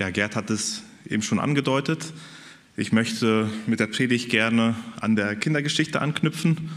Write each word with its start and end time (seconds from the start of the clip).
Ja, 0.00 0.08
Gerd 0.08 0.34
hat 0.34 0.48
es 0.48 0.82
eben 1.10 1.22
schon 1.22 1.38
angedeutet. 1.38 2.14
Ich 2.74 2.90
möchte 2.90 3.50
mit 3.66 3.80
der 3.80 3.86
Predigt 3.86 4.30
gerne 4.30 4.74
an 4.98 5.14
der 5.14 5.36
Kindergeschichte 5.36 6.00
anknüpfen. 6.00 6.70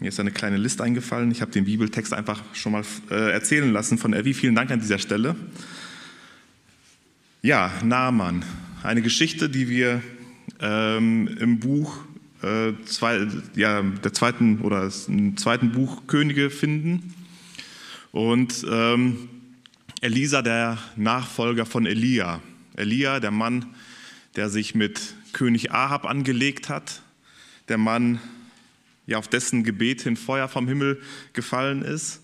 Mir 0.00 0.08
ist 0.08 0.18
eine 0.18 0.30
kleine 0.30 0.56
Liste 0.56 0.82
eingefallen. 0.82 1.30
Ich 1.30 1.42
habe 1.42 1.50
den 1.50 1.66
Bibeltext 1.66 2.14
einfach 2.14 2.42
schon 2.54 2.72
mal 2.72 2.82
äh, 3.10 3.30
erzählen 3.30 3.70
lassen 3.70 3.98
von 3.98 4.14
Evi. 4.14 4.32
Vielen 4.32 4.54
Dank 4.54 4.70
an 4.70 4.80
dieser 4.80 4.98
Stelle. 4.98 5.36
Ja, 7.42 7.70
Naaman. 7.84 8.42
Eine 8.82 9.02
Geschichte, 9.02 9.50
die 9.50 9.68
wir 9.68 10.00
ähm, 10.60 11.28
im 11.38 11.60
Buch 11.60 11.94
äh, 12.40 12.72
zwei, 12.86 13.26
ja, 13.54 13.82
der 13.82 14.14
zweiten 14.14 14.62
oder 14.62 14.90
im 15.08 15.36
zweiten 15.36 15.72
Buch 15.72 16.06
Könige 16.06 16.48
finden. 16.48 17.12
Und 18.12 18.64
ähm, 18.66 19.28
Elisa, 20.00 20.42
der 20.42 20.78
Nachfolger 20.94 21.66
von 21.66 21.84
Elia. 21.84 22.40
Elia, 22.76 23.18
der 23.18 23.32
Mann, 23.32 23.66
der 24.36 24.48
sich 24.48 24.76
mit 24.76 25.00
König 25.32 25.72
Ahab 25.72 26.06
angelegt 26.06 26.68
hat, 26.68 27.02
der 27.68 27.78
Mann, 27.78 28.20
ja, 29.08 29.18
auf 29.18 29.26
dessen 29.26 29.64
Gebet 29.64 30.02
hin 30.02 30.16
Feuer 30.16 30.46
vom 30.46 30.68
Himmel 30.68 31.02
gefallen 31.32 31.82
ist. 31.82 32.22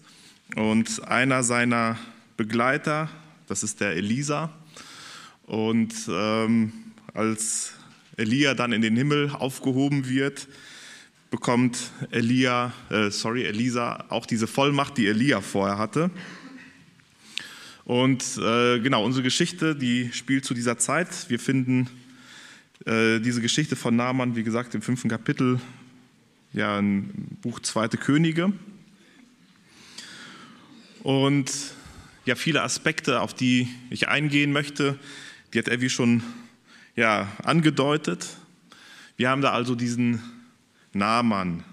Und 0.55 1.09
einer 1.09 1.43
seiner 1.43 1.99
Begleiter, 2.37 3.09
das 3.49 3.65
ist 3.65 3.81
der 3.81 3.97
Elisa. 3.97 4.53
Und 5.43 5.95
ähm, 6.09 6.73
als 7.13 7.73
Elia 8.17 8.55
dann 8.55 8.73
in 8.73 8.83
den 8.83 8.95
Himmel 8.95 9.31
aufgehoben 9.31 10.09
wird, 10.09 10.47
bekommt 11.33 11.91
Elia, 12.13 12.73
äh, 12.91 13.11
sorry, 13.11 13.43
Elisa 13.47 14.05
auch 14.11 14.27
diese 14.27 14.47
Vollmacht, 14.47 14.97
die 14.97 15.09
Elia 15.09 15.41
vorher 15.41 15.77
hatte. 15.77 16.13
Und 17.85 18.39
äh, 18.39 18.81
genau, 18.81 19.05
unsere 19.05 19.23
Geschichte, 19.23 19.77
die 19.77 20.11
spielt 20.13 20.45
zu 20.47 20.55
dieser 20.55 20.79
Zeit. 20.79 21.29
Wir 21.29 21.39
finden 21.39 21.91
äh, 22.87 23.21
diese 23.21 23.43
Geschichte 23.43 23.77
von 23.77 23.95
Naaman, 23.95 24.37
wie 24.37 24.43
gesagt, 24.43 24.75
im 24.75 24.81
fünften 24.81 25.11
Kapitel, 25.11 25.61
ja, 26.55 26.79
im 26.79 27.11
Buch 27.43 27.61
Zweite 27.61 27.99
Könige. 27.99 28.53
Und 31.03 31.53
ja, 32.25 32.37
viele 32.37 32.63
Aspekte, 32.63 33.21
auf 33.21 33.35
die 33.35 33.69
ich 33.91 34.09
eingehen 34.09 34.53
möchte, 34.53 34.99
die 35.53 35.59
hat 35.59 35.69
Evi 35.69 35.91
schon 35.91 36.23
ja, 36.97 37.31
angedeutet. 37.43 38.39
Wir 39.19 39.29
haben 39.29 39.43
da 39.43 39.53
also 39.53 39.75
diesen 39.75 40.23
Naaman, 40.95 41.65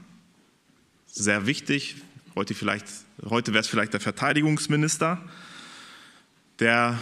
sehr 1.07 1.45
wichtig. 1.45 1.95
Heute, 2.35 2.53
heute 3.23 3.53
wäre 3.53 3.61
es 3.61 3.67
vielleicht 3.67 3.93
der 3.93 4.01
Verteidigungsminister 4.01 5.21
der 6.61 6.97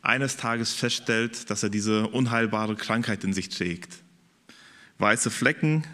eines 0.00 0.36
Tages 0.36 0.72
feststellt, 0.72 1.50
dass 1.50 1.62
er 1.62 1.68
diese 1.68 2.08
unheilbare 2.08 2.76
Krankheit 2.76 3.24
in 3.24 3.32
sich 3.32 3.50
trägt. 3.50 3.98
Weiße 4.98 5.30
Flecken, 5.30 5.84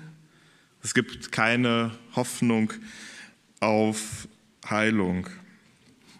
es 0.82 0.94
gibt 0.94 1.32
keine 1.32 1.90
Hoffnung 2.14 2.72
auf 3.60 4.28
Heilung. 4.68 5.26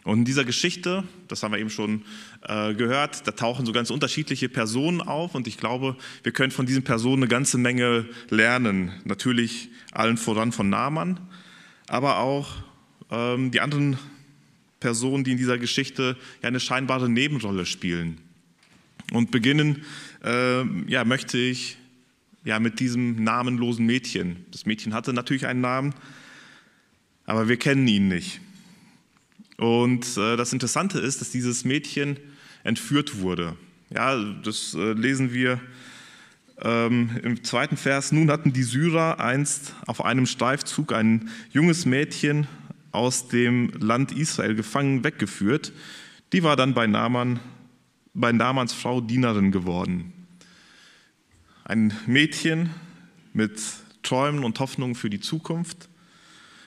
Und 0.04 0.20
in 0.20 0.24
dieser 0.24 0.46
Geschichte, 0.46 1.04
das 1.28 1.42
haben 1.42 1.52
wir 1.52 1.58
eben 1.58 1.70
schon 1.70 2.04
äh, 2.42 2.72
gehört, 2.72 3.26
da 3.26 3.32
tauchen 3.32 3.66
so 3.66 3.72
ganz 3.72 3.90
unterschiedliche 3.90 4.48
Personen 4.48 5.02
auf 5.02 5.34
und 5.34 5.46
ich 5.46 5.58
glaube, 5.58 5.96
wir 6.22 6.32
können 6.32 6.50
von 6.50 6.64
diesen 6.64 6.82
Personen 6.82 7.22
eine 7.22 7.28
ganze 7.28 7.58
Menge 7.58 8.08
lernen. 8.30 8.92
Natürlich 9.04 9.68
allen 9.92 10.16
voran 10.16 10.52
von 10.52 10.70
Naaman, 10.70 11.20
aber 11.88 12.18
auch 12.18 12.48
ähm, 13.10 13.50
die 13.50 13.60
anderen 13.60 13.98
Personen, 14.80 15.24
die 15.24 15.32
in 15.32 15.38
dieser 15.38 15.58
Geschichte 15.58 16.16
ja 16.42 16.48
eine 16.48 16.60
scheinbare 16.60 17.08
Nebenrolle 17.08 17.66
spielen. 17.66 18.18
Und 19.12 19.30
beginnen 19.30 19.84
äh, 20.24 20.64
ja, 20.90 21.04
möchte 21.04 21.38
ich 21.38 21.78
ja, 22.44 22.58
mit 22.60 22.80
diesem 22.80 23.22
namenlosen 23.22 23.84
Mädchen. 23.84 24.44
Das 24.50 24.66
Mädchen 24.66 24.94
hatte 24.94 25.12
natürlich 25.12 25.46
einen 25.46 25.60
Namen, 25.60 25.94
aber 27.24 27.48
wir 27.48 27.56
kennen 27.56 27.86
ihn 27.88 28.08
nicht. 28.08 28.40
Und 29.56 30.16
äh, 30.16 30.36
das 30.36 30.52
Interessante 30.52 30.98
ist, 31.00 31.20
dass 31.20 31.30
dieses 31.30 31.64
Mädchen 31.64 32.18
entführt 32.64 33.20
wurde. 33.20 33.56
Ja, 33.90 34.16
das 34.16 34.74
äh, 34.74 34.92
lesen 34.92 35.32
wir 35.32 35.60
ähm, 36.62 37.10
im 37.22 37.42
zweiten 37.44 37.76
Vers. 37.76 38.12
Nun 38.12 38.30
hatten 38.30 38.52
die 38.52 38.62
Syrer 38.62 39.20
einst 39.20 39.74
auf 39.86 40.04
einem 40.04 40.26
Streifzug 40.26 40.92
ein 40.92 41.30
junges 41.50 41.86
Mädchen 41.86 42.46
aus 42.92 43.28
dem 43.28 43.70
Land 43.78 44.12
Israel 44.12 44.54
gefangen 44.54 45.04
weggeführt. 45.04 45.72
Die 46.32 46.42
war 46.42 46.56
dann 46.56 46.74
bei, 46.74 46.86
Naaman, 46.86 47.40
bei 48.14 48.32
Namans 48.32 48.72
Frau 48.72 49.00
Dienerin 49.00 49.52
geworden. 49.52 50.12
Ein 51.64 51.92
Mädchen 52.06 52.70
mit 53.32 53.60
Träumen 54.02 54.44
und 54.44 54.58
Hoffnungen 54.60 54.94
für 54.94 55.10
die 55.10 55.20
Zukunft, 55.20 55.88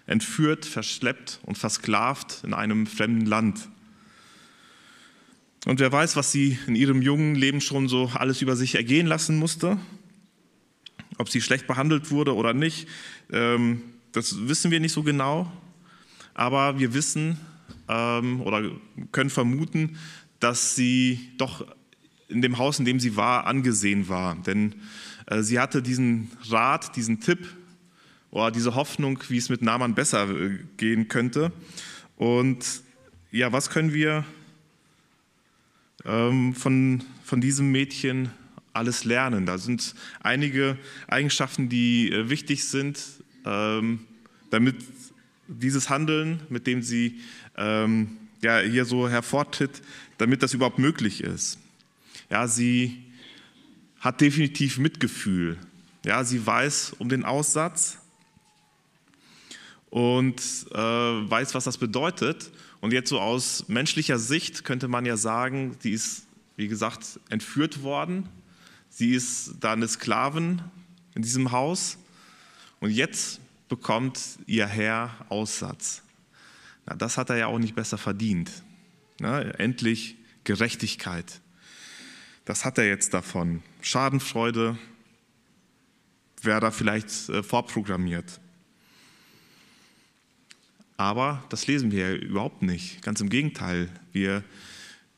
entführt, 0.06 0.66
verschleppt 0.66 1.40
und 1.44 1.58
versklavt 1.58 2.44
in 2.44 2.54
einem 2.54 2.86
fremden 2.86 3.26
Land. 3.26 3.68
Und 5.66 5.80
wer 5.80 5.92
weiß, 5.92 6.16
was 6.16 6.32
sie 6.32 6.58
in 6.68 6.76
ihrem 6.76 7.02
jungen 7.02 7.36
Leben 7.36 7.62
schon 7.62 7.88
so 7.88 8.12
alles 8.16 8.42
über 8.42 8.56
sich 8.56 8.76
ergehen 8.76 9.08
lassen 9.08 9.38
musste, 9.38 9.78
ob 11.18 11.30
sie 11.30 11.42
schlecht 11.42 11.68
behandelt 11.68 12.10
wurde 12.10 12.36
oder 12.36 12.54
nicht, 12.54 12.88
ähm, 13.32 13.82
das 14.12 14.48
wissen 14.48 14.72
wir 14.72 14.80
nicht 14.80 14.94
so 14.94 15.04
genau 15.04 15.52
aber 16.34 16.80
wir 16.80 16.94
wissen 16.94 17.38
ähm, 17.88 18.42
oder 18.42 18.70
können 19.12 19.30
vermuten, 19.30 19.98
dass 20.40 20.76
sie 20.76 21.32
doch 21.38 21.66
in 22.28 22.42
dem 22.42 22.58
Haus, 22.58 22.80
in 22.80 22.86
dem 22.86 23.00
sie 23.00 23.16
war, 23.16 23.46
angesehen 23.46 24.08
war. 24.10 24.36
Denn 24.36 24.76
äh, 25.28 25.42
sie 25.42 25.60
hatte 25.60 25.82
diesen 25.82 26.32
Rat, 26.50 26.96
diesen 26.96 27.20
Tipp 27.20 27.48
oder 28.32 28.52
diese 28.52 28.76
Hoffnung, 28.76 29.20
wie 29.28 29.38
es 29.38 29.50
mit 29.50 29.62
Naaman 29.62 29.94
besser 29.94 30.30
äh, 30.30 30.60
gehen 30.78 31.08
könnte. 31.08 31.52
Und 32.16 32.66
ja, 33.32 33.52
was 33.52 33.70
können 33.70 33.94
wir 33.94 34.26
ähm, 36.06 36.56
von, 36.56 37.04
von 37.24 37.42
diesem 37.42 37.72
Mädchen 37.72 38.32
alles 38.74 39.04
lernen? 39.04 39.46
Da 39.46 39.58
sind 39.58 39.96
einige 40.22 40.78
Eigenschaften, 41.08 41.70
die 41.70 42.12
äh, 42.12 42.30
wichtig 42.30 42.68
sind, 42.68 43.00
ähm, 43.46 44.02
damit 44.50 44.76
dieses 45.52 45.90
Handeln, 45.90 46.42
mit 46.50 46.68
dem 46.68 46.82
sie 46.82 47.20
ähm, 47.58 48.18
ja, 48.42 48.60
hier 48.60 48.86
so 48.86 49.08
hervortritt, 49.08 49.82
damit 50.18 50.44
das 50.44 50.54
überhaupt 50.54 50.80
möglich 50.80 51.22
ist. 51.22 51.60
Ja, 52.30 52.48
sie 52.48 53.04
hat 54.00 54.22
definitiv 54.22 54.78
Mitgefühl. 54.78 55.58
Ja, 56.04 56.24
sie 56.24 56.46
weiß 56.46 56.94
um 56.98 57.10
den 57.10 57.24
Aussatz 57.24 57.98
und 59.90 60.42
äh, 60.72 60.78
weiß, 60.78 61.54
was 61.54 61.66
das 61.66 61.78
bedeutet. 61.78 62.50
Und 62.80 62.94
jetzt 62.94 63.10
so 63.10 63.20
aus 63.20 63.66
menschlicher 63.68 64.18
Sicht 64.18 64.64
könnte 64.64 64.88
man 64.88 65.06
ja 65.06 65.18
sagen, 65.18 65.76
sie 65.80 65.92
ist, 65.92 66.26
wie 66.56 66.68
gesagt, 66.68 67.20
entführt 67.30 67.84
worden. 67.84 68.28
Sie 68.90 69.12
ist 69.12 69.54
da 69.60 69.74
eine 69.74 69.88
Sklavin 69.88 70.64
in 71.14 71.22
diesem 71.22 71.52
Haus. 71.52 71.98
Und 72.80 72.90
jetzt 72.90 73.40
bekommt 73.72 74.20
ihr 74.48 74.68
Herr 74.68 75.16
Aussatz. 75.30 76.04
Na, 76.86 76.94
das 76.94 77.18
hat 77.18 77.30
er 77.30 77.38
ja 77.38 77.48
auch 77.48 77.58
nicht 77.58 77.74
besser 77.74 77.98
verdient. 77.98 78.52
Na, 79.18 79.42
endlich 79.42 80.18
Gerechtigkeit. 80.44 81.40
Das 82.44 82.66
hat 82.66 82.78
er 82.78 82.86
jetzt 82.86 83.14
davon. 83.14 83.64
Schadenfreude 83.80 84.78
wäre 86.42 86.60
da 86.60 86.72
vielleicht 86.72 87.30
äh, 87.30 87.44
vorprogrammiert. 87.44 88.42
Aber 90.98 91.42
das 91.48 91.66
lesen 91.66 91.92
wir 91.94 92.10
ja 92.10 92.16
überhaupt 92.18 92.64
nicht. 92.64 93.02
Ganz 93.02 93.22
im 93.22 93.30
Gegenteil. 93.30 93.88
Wir 94.12 94.44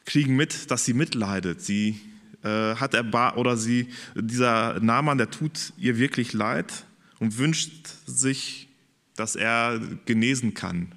kriegen 0.06 0.36
mit, 0.36 0.70
dass 0.70 0.86
sie 0.86 0.94
mitleidet. 0.94 1.60
Sie 1.60 2.00
äh, 2.44 2.76
hat 2.76 2.94
erbar 2.94 3.38
oder 3.38 3.58
sie, 3.58 3.88
dieser 4.14 4.80
Naaman, 4.80 5.18
der 5.18 5.32
tut 5.32 5.74
ihr 5.78 5.98
wirklich 5.98 6.34
leid 6.34 6.86
und 7.24 7.38
wünscht 7.38 7.88
sich, 8.06 8.68
dass 9.16 9.38
er 9.38 9.80
genesen 10.04 10.54
kann 10.54 10.92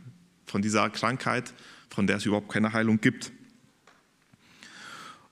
von 0.45 0.61
dieser 0.61 0.91
Krankheit, 0.91 1.55
von 1.89 2.09
der 2.09 2.17
es 2.17 2.27
überhaupt 2.27 2.49
keine 2.49 2.73
Heilung 2.73 3.01
gibt. 3.01 3.31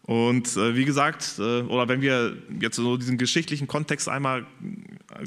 Und 0.02 0.56
äh, 0.56 0.76
wie 0.76 0.85
gesagt, 0.85 1.35
äh, 1.38 1.62
oder 1.62 1.88
wenn 1.88 2.00
wir 2.00 2.37
jetzt 2.61 2.76
so 2.76 2.96
diesen 2.96 3.19
geschichtlichen 3.19 3.67
Kontext 3.67 4.08
einmal 4.08 4.46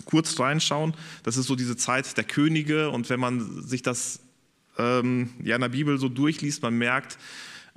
kurz 0.05 0.39
reinschauen, 0.39 0.93
das 1.23 1.35
ist 1.35 1.47
so 1.47 1.57
diese 1.57 1.75
Zeit 1.75 2.15
der 2.15 2.23
Könige 2.23 2.89
und 2.89 3.09
wenn 3.09 3.19
man 3.19 3.61
sich 3.61 3.81
das 3.81 4.21
ähm, 4.77 5.31
ja 5.43 5.55
in 5.55 5.61
der 5.61 5.69
Bibel 5.69 5.97
so 5.97 6.07
durchliest, 6.07 6.61
man 6.61 6.77
merkt, 6.77 7.17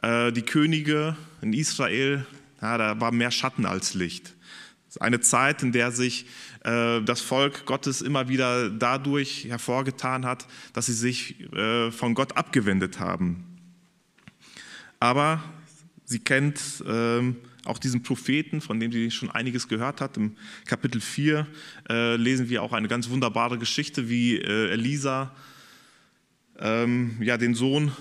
äh, 0.03 0.31
die 0.31 0.43
Könige 0.43 1.17
in 1.43 1.55
Israel, 1.55 2.25
ja, 2.63 2.79
da 2.79 3.01
war 3.01 3.11
mehr 3.11 3.33
Schatten 3.33 3.67
als 3.67 3.95
Licht. 3.95 4.37
Eine 5.01 5.21
Zeit, 5.21 5.63
in 5.63 5.73
der 5.73 5.91
sich 5.91 6.23
äh, 6.25 6.29
das 6.63 7.23
Volk 7.23 7.65
Gottes 7.65 8.03
immer 8.03 8.29
wieder 8.29 8.69
dadurch 8.69 9.47
hervorgetan 9.49 10.27
hat, 10.27 10.47
dass 10.75 10.87
sie 10.87 10.93
sich 10.93 11.41
äh, 11.55 11.91
von 11.91 12.15
Gott 12.15 12.37
abgewendet 12.37 13.01
haben. 13.01 13.45
Aber 14.99 15.43
Sie 16.11 16.19
kennt 16.19 16.83
ähm, 16.89 17.37
auch 17.65 17.79
diesen 17.79 18.03
Propheten, 18.03 18.61
von 18.61 18.81
dem 18.81 18.91
sie 18.91 19.13
schon 19.13 19.31
einiges 19.31 19.69
gehört 19.69 20.01
hat. 20.01 20.17
Im 20.17 20.35
Kapitel 20.65 21.01
4 21.01 21.47
äh, 21.89 22.17
lesen 22.17 22.49
wir 22.49 22.65
auch 22.65 22.73
eine 22.73 22.89
ganz 22.89 23.11
wunderbare 23.11 23.59
Geschichte, 23.59 24.09
wie 24.09 24.37
äh, 24.37 24.73
Elisa 24.73 25.33
ähm, 26.59 27.17
den 27.21 27.55
Sohn 27.55 27.93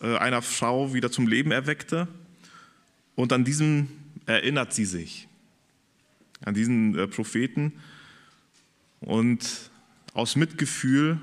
äh, 0.00 0.16
einer 0.16 0.42
Frau 0.42 0.94
wieder 0.94 1.12
zum 1.12 1.28
Leben 1.28 1.52
erweckte. 1.52 2.08
Und 3.14 3.32
an 3.32 3.44
diesen 3.44 3.86
erinnert 4.26 4.74
sie 4.74 4.84
sich, 4.84 5.28
an 6.44 6.54
diesen 6.54 6.98
äh, 6.98 7.06
Propheten. 7.06 7.72
Und 9.00 9.70
aus 10.14 10.36
Mitgefühl, 10.36 11.20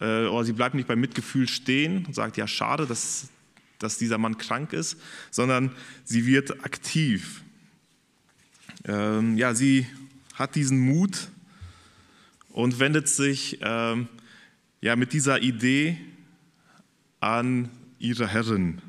äh, 0.00 0.26
oder 0.26 0.44
sie 0.44 0.52
bleibt 0.52 0.74
nicht 0.74 0.88
beim 0.88 1.00
Mitgefühl 1.00 1.48
stehen 1.48 2.04
und 2.06 2.14
sagt, 2.14 2.36
ja 2.36 2.46
schade, 2.46 2.86
dass, 2.86 3.28
dass 3.78 3.98
dieser 3.98 4.18
Mann 4.18 4.38
krank 4.38 4.72
ist, 4.72 4.98
sondern 5.30 5.72
sie 6.04 6.26
wird 6.26 6.64
aktiv. 6.64 7.42
Ähm, 8.84 9.36
ja, 9.36 9.54
sie 9.54 9.86
hat 10.34 10.54
diesen 10.54 10.78
Mut 10.78 11.28
und 12.50 12.78
wendet 12.78 13.08
sich 13.08 13.58
ähm, 13.62 14.08
ja, 14.80 14.96
mit 14.96 15.12
dieser 15.12 15.42
Idee 15.42 15.98
an 17.20 17.70
ihre 17.98 18.28
Herrin. 18.28 18.82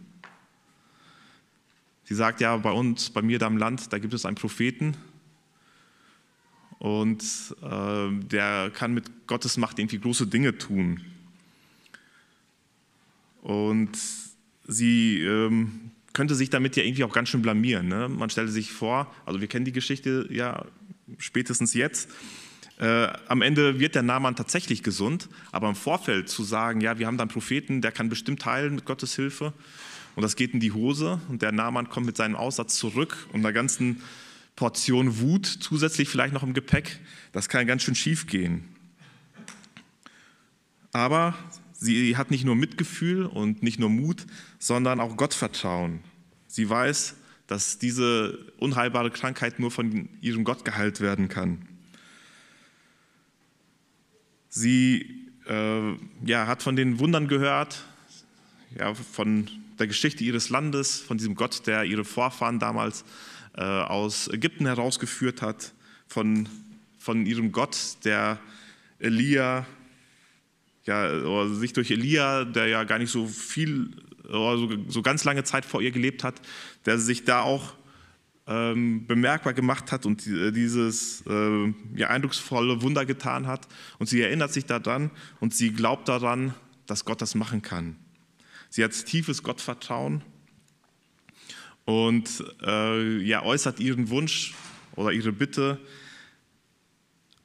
Sie 2.08 2.16
sagt, 2.16 2.40
ja, 2.40 2.56
bei 2.56 2.72
uns, 2.72 3.10
bei 3.10 3.22
mir 3.22 3.38
da 3.38 3.48
im 3.48 3.58
Land, 3.58 3.92
da 3.92 4.00
gibt 4.00 4.14
es 4.14 4.26
einen 4.26 4.38
Propheten 4.38 4.96
und 6.80 7.22
äh, 7.62 8.10
der 8.28 8.72
kann 8.74 8.94
mit 8.94 9.28
Gottes 9.28 9.58
Macht 9.58 9.78
irgendwie 9.78 10.00
große 10.00 10.26
Dinge 10.26 10.58
tun. 10.58 11.02
Und 13.42 13.98
sie 14.68 15.20
ähm, 15.20 15.92
könnte 16.14 16.36
sich 16.36 16.50
damit 16.50 16.78
ja 16.78 16.84
irgendwie 16.84 17.04
auch 17.04 17.12
ganz 17.12 17.28
schön 17.28 17.42
blamieren. 17.42 17.90
Ne? 17.90 18.08
Man 18.08 18.30
stellte 18.30 18.54
sich 18.54 18.72
vor, 18.72 19.14
also 19.26 19.42
wir 19.42 19.50
kennen 19.50 19.66
die 19.66 19.74
Geschichte 19.74 20.30
ja 20.30 20.64
spätestens 21.18 21.74
jetzt, 21.74 22.10
äh, 22.80 23.10
am 23.28 23.42
Ende 23.42 23.82
wird 23.82 23.96
der 23.96 24.04
Naaman 24.04 24.38
tatsächlich 24.38 24.82
gesund, 24.82 25.28
aber 25.52 25.68
im 25.68 25.76
Vorfeld 25.76 26.30
zu 26.30 26.44
sagen, 26.44 26.80
ja, 26.80 27.00
wir 27.00 27.08
haben 27.08 27.18
da 27.18 27.24
einen 27.24 27.32
Propheten, 27.32 27.82
der 27.82 27.92
kann 27.92 28.08
bestimmt 28.08 28.46
heilen 28.46 28.76
mit 28.76 28.86
Gottes 28.86 29.14
Hilfe 29.14 29.52
und 30.18 30.24
das 30.24 30.36
geht 30.36 30.56
in 30.56 30.60
die 30.60 30.72
Hose 30.72 31.22
und 31.30 31.44
der 31.44 31.52
Naaman 31.52 31.90
kommt 31.90 32.08
mit 32.08 32.18
seinem 32.18 32.36
Aussatz 32.36 32.76
zurück 32.76 33.28
und 33.34 33.42
einer 33.42 33.54
ganzen 33.54 34.02
Portion 34.56 35.20
Wut 35.20 35.46
zusätzlich 35.46 36.10
vielleicht 36.10 36.34
noch 36.34 36.42
im 36.42 36.56
Gepäck, 36.56 37.00
das 37.34 37.50
kann 37.50 37.68
ganz 37.68 37.84
schön 37.84 37.94
schief 37.94 38.26
gehen. 38.26 38.64
Aber 40.92 41.36
sie 41.72 42.18
hat 42.18 42.32
nicht 42.32 42.46
nur 42.46 42.56
Mitgefühl 42.56 43.28
und 43.28 43.62
nicht 43.62 43.80
nur 43.80 43.92
Mut, 43.92 44.26
sondern 44.58 45.00
auch 45.00 45.18
Gottvertrauen. 45.18 46.00
Sie 46.48 46.68
weiß, 46.68 47.14
dass 47.46 47.78
diese 47.78 48.40
unheilbare 48.58 49.12
Krankheit 49.12 49.60
nur 49.60 49.70
von 49.70 50.10
ihrem 50.22 50.44
Gott 50.44 50.66
geheilt 50.66 51.00
werden 51.00 51.30
kann. 51.30 51.62
Sie 54.50 55.28
äh, 55.48 55.94
ja, 56.26 56.48
hat 56.48 56.64
von 56.64 56.76
den 56.76 56.98
Wundern 56.98 57.28
gehört, 57.28 57.86
ja, 58.80 58.96
von 58.96 59.48
der 59.80 59.88
Geschichte 59.88 60.24
ihres 60.24 60.50
Landes, 60.50 61.00
von 61.00 61.18
diesem 61.18 61.36
Gott, 61.36 61.68
der 61.68 61.84
ihre 61.84 62.06
Vorfahren 62.06 62.60
damals 62.60 63.06
äh, 63.56 63.62
aus 63.62 64.28
Ägypten 64.28 64.66
herausgeführt 64.66 65.42
hat, 65.42 65.74
von, 66.08 66.48
von 66.98 67.26
ihrem 67.26 67.52
Gott, 67.52 67.98
der 68.04 68.40
Elia, 69.00 69.66
ja, 70.86 71.48
sich 71.50 71.74
durch 71.74 71.92
Elia, 71.92 72.46
der 72.46 72.68
ja 72.68 72.84
gar 72.84 72.98
nicht 72.98 73.12
so 73.12 73.28
viel, 73.28 73.92
so, 74.24 74.70
so 74.88 75.02
ganz 75.02 75.24
lange 75.24 75.44
Zeit 75.44 75.66
vor 75.66 75.82
ihr 75.82 75.92
gelebt 75.92 76.24
hat, 76.24 76.42
der 76.86 76.98
sich 76.98 77.26
da 77.26 77.42
auch 77.42 77.74
ähm, 78.48 79.06
bemerkbar 79.06 79.54
gemacht 79.54 79.92
hat 79.92 80.06
und 80.06 80.26
äh, 80.26 80.52
dieses 80.52 81.24
äh, 81.28 81.74
ja, 81.96 82.08
eindrucksvolle 82.08 82.82
Wunder 82.82 83.06
getan 83.06 83.46
hat. 83.46 83.68
Und 84.00 84.08
sie 84.08 84.22
erinnert 84.22 84.54
sich 84.54 84.66
daran 84.66 85.12
und 85.40 85.54
sie 85.54 85.74
glaubt 85.74 86.08
daran, 86.08 86.54
dass 86.86 87.04
Gott 87.04 87.22
das 87.22 87.36
machen 87.36 87.62
kann. 87.62 87.98
Sie 88.78 88.84
hat 88.84 88.94
tiefes 89.08 89.42
Gottvertrauen 89.42 90.22
und 91.86 92.44
äh, 92.62 93.18
ja, 93.24 93.42
äußert 93.42 93.80
ihren 93.80 94.10
Wunsch 94.10 94.54
oder 94.96 95.12
ihre 95.12 95.32
Bitte 95.32 95.80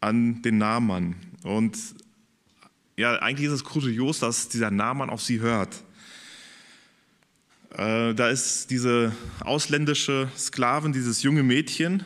an 0.01 0.43
den 0.43 0.59
Naaman. 0.59 1.17
Und 1.43 1.79
ja, 2.99 3.17
eigentlich 3.21 3.47
ist 3.47 3.55
es 3.55 3.65
kurios, 3.65 4.19
dass 4.19 4.51
dieser 4.51 4.71
Naaman 4.71 5.09
auf 5.09 5.23
sie 5.23 5.41
hört. 5.41 5.83
Äh, 7.79 8.13
da 8.13 8.29
ist 8.29 8.71
diese 8.71 9.17
ausländische 9.41 10.31
Sklavin, 10.37 10.93
dieses 10.93 11.23
junge 11.23 11.43
Mädchen, 11.43 12.05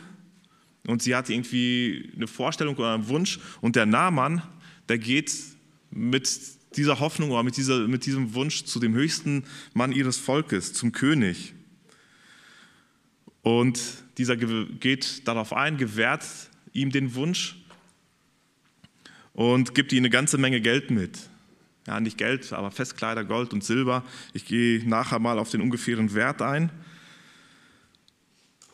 und 0.85 1.03
sie 1.03 1.13
hat 1.13 1.29
irgendwie 1.29 2.13
eine 2.15 2.27
Vorstellung 2.27 2.77
oder 2.77 2.93
einen 2.93 3.09
Wunsch. 3.09 3.41
Und 3.59 3.75
der 3.75 3.87
Naaman, 3.87 4.41
der 4.87 4.99
geht 4.99 5.33
mit 5.91 6.56
dieser 6.75 6.99
Hoffnung 6.99 7.31
oder 7.31 7.43
mit, 7.43 7.57
dieser, 7.57 7.87
mit 7.87 8.05
diesem 8.05 8.33
Wunsch 8.33 8.65
zu 8.65 8.79
dem 8.79 8.93
höchsten 8.93 9.45
Mann 9.73 9.91
ihres 9.91 10.17
Volkes, 10.17 10.73
zum 10.73 10.91
König. 10.91 11.53
Und 13.41 13.79
dieser 14.17 14.35
geht 14.35 15.27
darauf 15.27 15.53
ein, 15.53 15.77
gewährt 15.77 16.25
ihm 16.73 16.91
den 16.91 17.15
Wunsch 17.15 17.55
und 19.33 19.73
gibt 19.73 19.93
ihm 19.93 19.99
eine 19.99 20.09
ganze 20.09 20.37
Menge 20.37 20.61
Geld 20.61 20.91
mit 20.91 21.17
ja, 21.87 21.99
nicht 22.01 22.17
Geld, 22.17 22.51
aber 22.51 22.69
Festkleider, 22.69 23.23
Gold 23.23 23.53
und 23.53 23.63
Silber. 23.63 24.03
Ich 24.33 24.45
gehe 24.45 24.87
nachher 24.87 25.19
mal 25.19 25.39
auf 25.39 25.49
den 25.49 25.61
ungefähren 25.61 26.13
Wert 26.13 26.41
ein. 26.41 26.69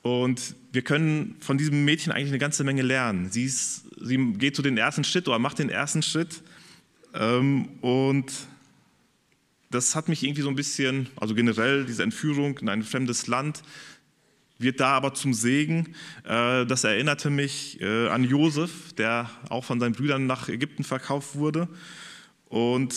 Und 0.02 0.56
wir 0.72 0.82
können 0.82 1.36
von 1.40 1.58
diesem 1.58 1.86
Mädchen 1.86 2.12
eigentlich 2.12 2.30
eine 2.30 2.40
ganze 2.40 2.64
Menge 2.64 2.82
lernen. 2.82 3.32
Sie, 3.32 3.46
ist, 3.46 3.84
sie 4.02 4.18
geht 4.34 4.56
zu 4.56 4.64
den 4.64 4.78
ersten 4.78 5.04
Schritt 5.04 5.28
oder 5.28 5.40
macht 5.40 5.60
den 5.60 5.70
ersten 5.70 6.02
Schritt. 6.02 6.42
Ähm, 7.14 7.70
und 7.82 8.32
das 9.70 9.96
hat 9.96 10.08
mich 10.08 10.24
irgendwie 10.24 10.42
so 10.42 10.50
ein 10.50 10.56
bisschen, 10.56 11.10
also 11.16 11.34
generell 11.34 11.86
diese 11.86 12.04
Entführung 12.04 12.58
in 12.60 12.70
ein 12.70 12.84
fremdes 12.84 13.28
Land, 13.28 13.64
wird 14.60 14.80
da 14.80 14.90
aber 14.94 15.14
zum 15.14 15.34
Segen. 15.34 15.96
Äh, 16.24 16.66
das 16.66 16.84
erinnerte 16.84 17.30
mich 17.30 17.82
äh, 17.82 18.08
an 18.08 18.24
Josef, 18.24 18.94
der 18.94 19.30
auch 19.50 19.66
von 19.66 19.80
seinen 19.80 19.94
Brüdern 19.94 20.28
nach 20.28 20.50
Ägypten 20.50 20.84
verkauft 20.84 21.36
wurde. 21.36 21.68
Und 22.50 22.96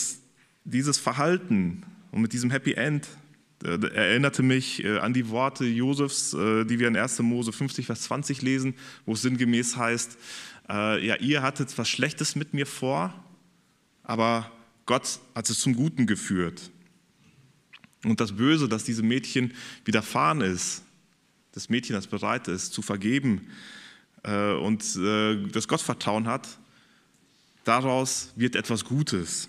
dieses 0.64 0.98
Verhalten 0.98 1.82
und 2.12 2.22
mit 2.22 2.32
diesem 2.32 2.50
Happy 2.50 2.74
End 2.74 3.08
äh, 3.64 3.78
erinnerte 3.94 4.42
mich 4.42 4.86
an 4.86 5.12
die 5.12 5.28
Worte 5.30 5.64
Josefs, 5.64 6.30
die 6.32 6.78
wir 6.78 6.88
in 6.88 6.96
1. 6.96 7.20
Mose 7.20 7.52
50, 7.52 7.86
Vers 7.86 8.02
20 8.02 8.42
lesen, 8.42 8.74
wo 9.06 9.14
es 9.14 9.22
sinngemäß 9.22 9.76
heißt, 9.76 10.18
ja, 10.68 10.98
ihr 10.98 11.42
hattet 11.42 11.78
was 11.78 11.88
Schlechtes 11.88 12.34
mit 12.34 12.52
mir 12.52 12.66
vor, 12.66 13.14
aber 14.06 14.50
Gott 14.86 15.18
hat 15.34 15.50
es 15.50 15.60
zum 15.60 15.76
Guten 15.76 16.06
geführt. 16.06 16.70
Und 18.04 18.20
das 18.20 18.32
Böse, 18.32 18.68
das 18.68 18.84
diesem 18.84 19.08
Mädchen 19.08 19.52
widerfahren 19.84 20.40
ist, 20.40 20.82
das 21.52 21.68
Mädchen, 21.68 21.94
das 21.94 22.06
bereit 22.06 22.48
ist 22.48 22.72
zu 22.72 22.82
vergeben 22.82 23.48
und 24.22 24.82
das 25.52 25.68
Gottvertrauen 25.68 26.26
hat, 26.26 26.48
Daraus 27.66 28.30
wird 28.36 28.54
etwas 28.54 28.84
Gutes. 28.84 29.48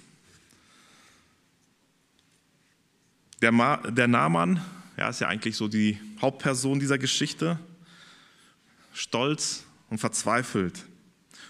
Der, 3.44 3.52
Ma, 3.52 3.78
der 3.78 4.08
Naaman, 4.08 4.60
ja, 4.98 5.10
ist 5.10 5.22
ja 5.22 5.28
eigentlich 5.28 5.56
so 5.56 5.68
die 5.68 6.00
Hauptperson 6.20 6.80
dieser 6.80 6.98
Geschichte, 6.98 7.60
stolz 8.92 9.66
und 9.92 10.00
verzweifelt. 10.00 10.87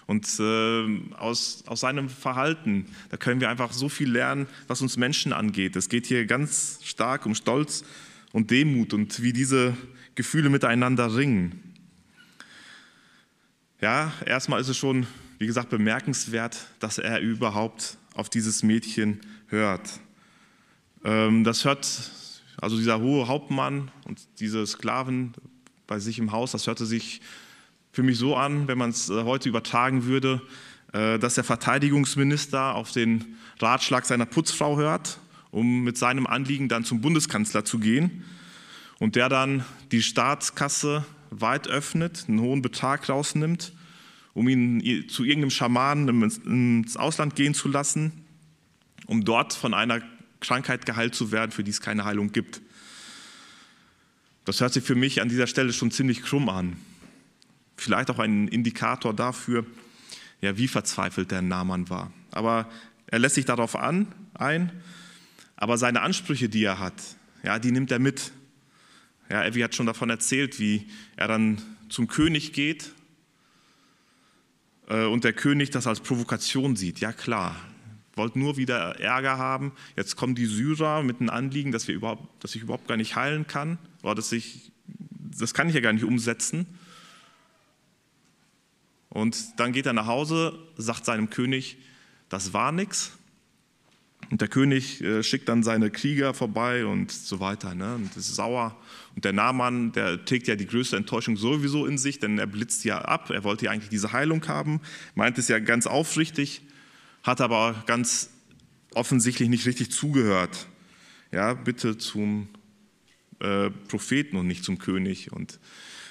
Und 0.08 0.26
äh, 0.40 1.14
aus, 1.16 1.62
aus 1.66 1.80
seinem 1.80 2.08
Verhalten, 2.08 2.86
da 3.10 3.16
können 3.16 3.40
wir 3.40 3.48
einfach 3.48 3.72
so 3.72 3.88
viel 3.88 4.10
lernen, 4.10 4.48
was 4.66 4.82
uns 4.82 4.96
Menschen 4.96 5.32
angeht. 5.32 5.76
Es 5.76 5.88
geht 5.88 6.06
hier 6.06 6.26
ganz 6.26 6.80
stark 6.82 7.26
um 7.26 7.36
Stolz 7.36 7.84
und 8.32 8.50
Demut 8.50 8.92
und 8.92 9.22
wie 9.22 9.32
diese 9.32 9.76
Gefühle 10.16 10.50
miteinander 10.50 11.14
ringen. 11.14 11.62
Ja, 13.80 14.12
erstmal 14.26 14.60
ist 14.60 14.68
es 14.68 14.76
schon 14.76 15.06
wie 15.38 15.46
gesagt, 15.46 15.70
bemerkenswert, 15.70 16.66
dass 16.80 16.98
er 16.98 17.20
überhaupt 17.20 17.96
auf 18.14 18.28
dieses 18.28 18.62
Mädchen 18.62 19.20
hört. 19.46 20.00
Ähm, 21.04 21.44
das 21.44 21.64
hört, 21.64 21.86
also 22.60 22.76
dieser 22.76 23.00
hohe 23.00 23.28
Hauptmann 23.28 23.90
und 24.04 24.20
diese 24.40 24.66
Sklaven 24.66 25.32
bei 25.86 26.00
sich 26.00 26.18
im 26.18 26.32
Haus, 26.32 26.52
das 26.52 26.66
hörte 26.66 26.86
sich 26.86 27.20
für 27.98 28.04
mich 28.04 28.16
so 28.16 28.36
an, 28.36 28.68
wenn 28.68 28.78
man 28.78 28.90
es 28.90 29.10
äh, 29.10 29.24
heute 29.24 29.48
übertragen 29.48 30.04
würde, 30.04 30.40
äh, 30.92 31.18
dass 31.18 31.34
der 31.34 31.42
Verteidigungsminister 31.42 32.76
auf 32.76 32.92
den 32.92 33.34
Ratschlag 33.58 34.06
seiner 34.06 34.24
Putzfrau 34.24 34.76
hört, 34.76 35.18
um 35.50 35.82
mit 35.82 35.98
seinem 35.98 36.28
Anliegen 36.28 36.68
dann 36.68 36.84
zum 36.84 37.00
Bundeskanzler 37.00 37.64
zu 37.64 37.80
gehen 37.80 38.22
und 39.00 39.16
der 39.16 39.28
dann 39.28 39.64
die 39.90 40.00
Staatskasse 40.00 41.04
weit 41.30 41.66
öffnet, 41.66 42.26
einen 42.28 42.40
hohen 42.40 42.62
Betrag 42.62 43.08
rausnimmt 43.08 43.72
um 44.32 44.48
ihn 44.48 45.08
zu 45.08 45.24
irgendeinem 45.24 45.50
Schamanen 45.50 46.22
ins 46.22 46.96
Ausland 46.96 47.34
gehen 47.34 47.54
zu 47.54 47.66
lassen, 47.66 48.12
um 49.06 49.24
dort 49.24 49.54
von 49.54 49.74
einer 49.74 50.02
Krankheit 50.38 50.86
geheilt 50.86 51.16
zu 51.16 51.32
werden, 51.32 51.50
für 51.50 51.64
die 51.64 51.72
es 51.72 51.80
keine 51.80 52.04
Heilung 52.04 52.30
gibt. 52.30 52.60
Das 54.44 54.60
hört 54.60 54.72
sich 54.72 54.84
für 54.84 54.94
mich 54.94 55.20
an 55.20 55.28
dieser 55.28 55.48
Stelle 55.48 55.72
schon 55.72 55.90
ziemlich 55.90 56.22
krumm 56.22 56.48
an. 56.48 56.76
Vielleicht 57.80 58.10
auch 58.10 58.18
ein 58.18 58.48
Indikator 58.48 59.14
dafür, 59.14 59.64
ja, 60.40 60.56
wie 60.58 60.68
verzweifelt 60.68 61.30
der 61.30 61.42
Naaman 61.42 61.88
war. 61.88 62.12
Aber 62.32 62.68
er 63.06 63.20
lässt 63.20 63.36
sich 63.36 63.44
darauf 63.44 63.76
an, 63.76 64.08
ein, 64.34 64.72
aber 65.56 65.78
seine 65.78 66.02
Ansprüche, 66.02 66.48
die 66.48 66.64
er 66.64 66.78
hat, 66.80 66.94
ja, 67.42 67.58
die 67.58 67.70
nimmt 67.70 67.90
er 67.90 68.00
mit. 68.00 68.32
Ja, 69.30 69.44
Evi 69.44 69.60
hat 69.60 69.74
schon 69.74 69.86
davon 69.86 70.10
erzählt, 70.10 70.58
wie 70.58 70.88
er 71.16 71.28
dann 71.28 71.62
zum 71.88 72.08
König 72.08 72.52
geht 72.52 72.92
äh, 74.88 75.04
und 75.04 75.24
der 75.24 75.32
König 75.32 75.70
das 75.70 75.86
als 75.86 76.00
Provokation 76.00 76.74
sieht. 76.74 76.98
Ja 76.98 77.12
klar, 77.12 77.54
wollt 78.16 78.36
nur 78.36 78.56
wieder 78.56 78.98
Ärger 79.00 79.38
haben. 79.38 79.72
Jetzt 79.96 80.16
kommen 80.16 80.34
die 80.34 80.46
Syrer 80.46 81.02
mit 81.02 81.20
einem 81.20 81.30
Anliegen, 81.30 81.72
dass, 81.72 81.86
wir 81.86 81.94
überhaupt, 81.94 82.42
dass 82.42 82.54
ich 82.54 82.62
überhaupt 82.62 82.88
gar 82.88 82.96
nicht 82.96 83.14
heilen 83.14 83.46
kann 83.46 83.78
oder 84.02 84.16
dass 84.16 84.32
ich, 84.32 84.72
das 85.38 85.54
kann 85.54 85.68
ich 85.68 85.74
ja 85.74 85.80
gar 85.80 85.92
nicht 85.92 86.04
umsetzen. 86.04 86.66
Und 89.18 89.58
dann 89.58 89.72
geht 89.72 89.86
er 89.86 89.92
nach 89.92 90.06
Hause, 90.06 90.58
sagt 90.76 91.04
seinem 91.04 91.28
König, 91.28 91.78
das 92.28 92.52
war 92.52 92.72
nichts. 92.72 93.12
Und 94.30 94.40
der 94.40 94.48
König 94.48 95.00
äh, 95.00 95.22
schickt 95.22 95.48
dann 95.48 95.62
seine 95.62 95.90
Krieger 95.90 96.34
vorbei 96.34 96.84
und 96.84 97.10
so 97.10 97.40
weiter. 97.40 97.74
Ne? 97.74 97.94
Und 97.94 98.16
ist 98.16 98.34
sauer. 98.34 98.76
Und 99.16 99.24
der 99.24 99.32
Nahmann, 99.32 99.92
der 99.92 100.24
trägt 100.24 100.46
ja 100.48 100.54
die 100.54 100.66
größte 100.66 100.96
Enttäuschung 100.96 101.36
sowieso 101.36 101.86
in 101.86 101.98
sich, 101.98 102.18
denn 102.18 102.38
er 102.38 102.46
blitzt 102.46 102.84
ja 102.84 103.00
ab. 103.00 103.30
Er 103.30 103.42
wollte 103.42 103.64
ja 103.64 103.70
eigentlich 103.70 103.88
diese 103.88 104.12
Heilung 104.12 104.46
haben, 104.46 104.80
meint 105.14 105.38
es 105.38 105.48
ja 105.48 105.58
ganz 105.58 105.86
aufrichtig, 105.86 106.62
hat 107.22 107.40
aber 107.40 107.82
ganz 107.86 108.30
offensichtlich 108.94 109.48
nicht 109.48 109.66
richtig 109.66 109.90
zugehört. 109.90 110.66
Ja, 111.32 111.54
bitte 111.54 111.98
zum 111.98 112.48
äh, 113.40 113.70
Propheten 113.88 114.36
und 114.36 114.46
nicht 114.46 114.64
zum 114.64 114.78
König. 114.78 115.32
Und 115.32 115.58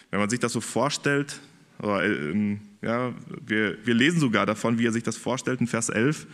wenn 0.10 0.20
man 0.20 0.30
sich 0.30 0.40
das 0.40 0.54
so 0.54 0.62
vorstellt, 0.62 1.40
oder, 1.80 2.04
äh, 2.04 2.58
ja, 2.82 3.14
wir, 3.46 3.78
wir 3.86 3.94
lesen 3.94 4.20
sogar 4.20 4.46
davon, 4.46 4.80
wie 4.80 4.86
er 4.86 4.92
sich 4.92 5.04
das 5.04 5.18
vorstellt 5.18 5.62
in 5.62 5.68
Vers 5.68 5.90
11. 5.90 6.28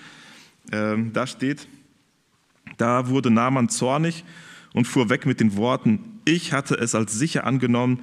Ähm, 0.71 1.13
da 1.13 1.27
steht, 1.27 1.67
da 2.77 3.07
wurde 3.09 3.29
Naaman 3.29 3.69
zornig 3.69 4.23
und 4.73 4.87
fuhr 4.87 5.09
weg 5.09 5.25
mit 5.25 5.39
den 5.39 5.55
Worten, 5.55 6.21
ich 6.25 6.53
hatte 6.53 6.75
es 6.75 6.95
als 6.95 7.13
sicher 7.13 7.45
angenommen, 7.45 7.99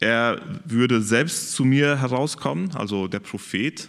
er 0.00 0.40
würde 0.64 1.00
selbst 1.00 1.52
zu 1.52 1.64
mir 1.64 2.00
herauskommen, 2.00 2.72
also 2.74 3.08
der 3.08 3.20
Prophet, 3.20 3.88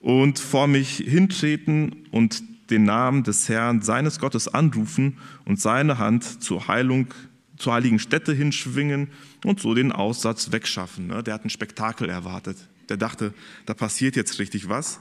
und 0.00 0.38
vor 0.38 0.66
mich 0.66 0.96
hintreten 0.96 2.06
und 2.10 2.42
den 2.70 2.84
Namen 2.84 3.24
des 3.24 3.48
Herrn, 3.48 3.82
seines 3.82 4.18
Gottes 4.18 4.48
anrufen 4.48 5.18
und 5.44 5.60
seine 5.60 5.98
Hand 5.98 6.42
zur 6.42 6.68
Heilung, 6.68 7.08
zur 7.58 7.74
heiligen 7.74 7.98
Stätte 7.98 8.32
hinschwingen 8.32 9.08
und 9.44 9.60
so 9.60 9.74
den 9.74 9.92
Aussatz 9.92 10.52
wegschaffen. 10.52 11.08
Ne? 11.08 11.22
Der 11.22 11.34
hat 11.34 11.44
ein 11.44 11.50
Spektakel 11.50 12.08
erwartet. 12.08 12.56
Der 12.88 12.96
dachte, 12.96 13.34
da 13.66 13.74
passiert 13.74 14.16
jetzt 14.16 14.38
richtig 14.38 14.68
was. 14.68 15.00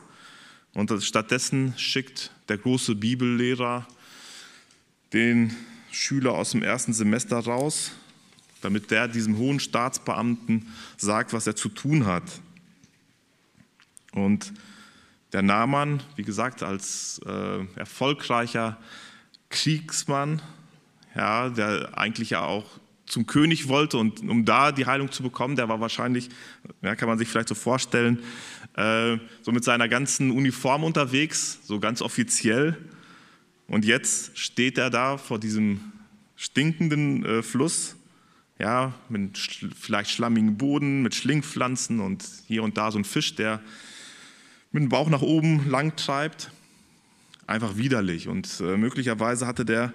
Und 0.73 0.91
stattdessen 1.03 1.73
schickt 1.77 2.31
der 2.49 2.57
große 2.57 2.95
Bibellehrer 2.95 3.87
den 5.13 5.55
Schüler 5.91 6.33
aus 6.33 6.51
dem 6.51 6.63
ersten 6.63 6.93
Semester 6.93 7.37
raus, 7.37 7.91
damit 8.61 8.91
der 8.91 9.07
diesem 9.07 9.37
hohen 9.37 9.59
Staatsbeamten 9.59 10.67
sagt, 10.97 11.33
was 11.33 11.47
er 11.47 11.55
zu 11.55 11.69
tun 11.69 12.05
hat. 12.05 12.23
Und 14.11 14.53
der 15.33 15.41
Naaman, 15.41 16.01
wie 16.15 16.23
gesagt, 16.23 16.63
als 16.63 17.21
äh, 17.25 17.65
erfolgreicher 17.75 18.77
Kriegsmann, 19.49 20.41
ja, 21.17 21.49
der 21.49 21.97
eigentlich 21.97 22.29
ja 22.29 22.41
auch 22.41 22.65
zum 23.07 23.25
König 23.25 23.67
wollte 23.67 23.97
und 23.97 24.19
um 24.21 24.45
da 24.45 24.71
die 24.71 24.85
Heilung 24.85 25.11
zu 25.11 25.23
bekommen, 25.23 25.55
der 25.55 25.69
war 25.69 25.79
wahrscheinlich, 25.79 26.29
ja, 26.81 26.95
kann 26.95 27.07
man 27.07 27.17
sich 27.17 27.27
vielleicht 27.27 27.47
so 27.47 27.55
vorstellen, 27.55 28.19
äh, 28.75 29.17
so 29.41 29.51
mit 29.51 29.63
seiner 29.63 29.87
ganzen 29.87 30.29
Uniform 30.29 30.83
unterwegs, 30.83 31.59
so 31.63 31.79
ganz 31.79 32.01
offiziell. 32.01 32.77
Und 33.67 33.85
jetzt 33.85 34.37
steht 34.37 34.77
er 34.77 34.89
da 34.89 35.17
vor 35.17 35.39
diesem 35.39 35.79
stinkenden 36.35 37.25
äh, 37.25 37.43
Fluss, 37.43 37.95
ja, 38.59 38.93
mit 39.09 39.37
schl 39.37 39.69
vielleicht 39.79 40.11
schlammigen 40.11 40.57
Boden, 40.57 41.01
mit 41.01 41.15
Schlingpflanzen 41.15 41.99
und 41.99 42.25
hier 42.47 42.63
und 42.63 42.77
da 42.77 42.91
so 42.91 42.99
ein 42.99 43.05
Fisch, 43.05 43.35
der 43.35 43.61
mit 44.71 44.83
dem 44.83 44.89
Bauch 44.89 45.09
nach 45.09 45.21
oben 45.21 45.69
lang 45.69 45.95
treibt. 45.95 46.51
Einfach 47.45 47.77
widerlich. 47.77 48.27
Und 48.27 48.59
äh, 48.59 48.75
möglicherweise 48.77 49.47
hatte 49.47 49.63
der 49.63 49.93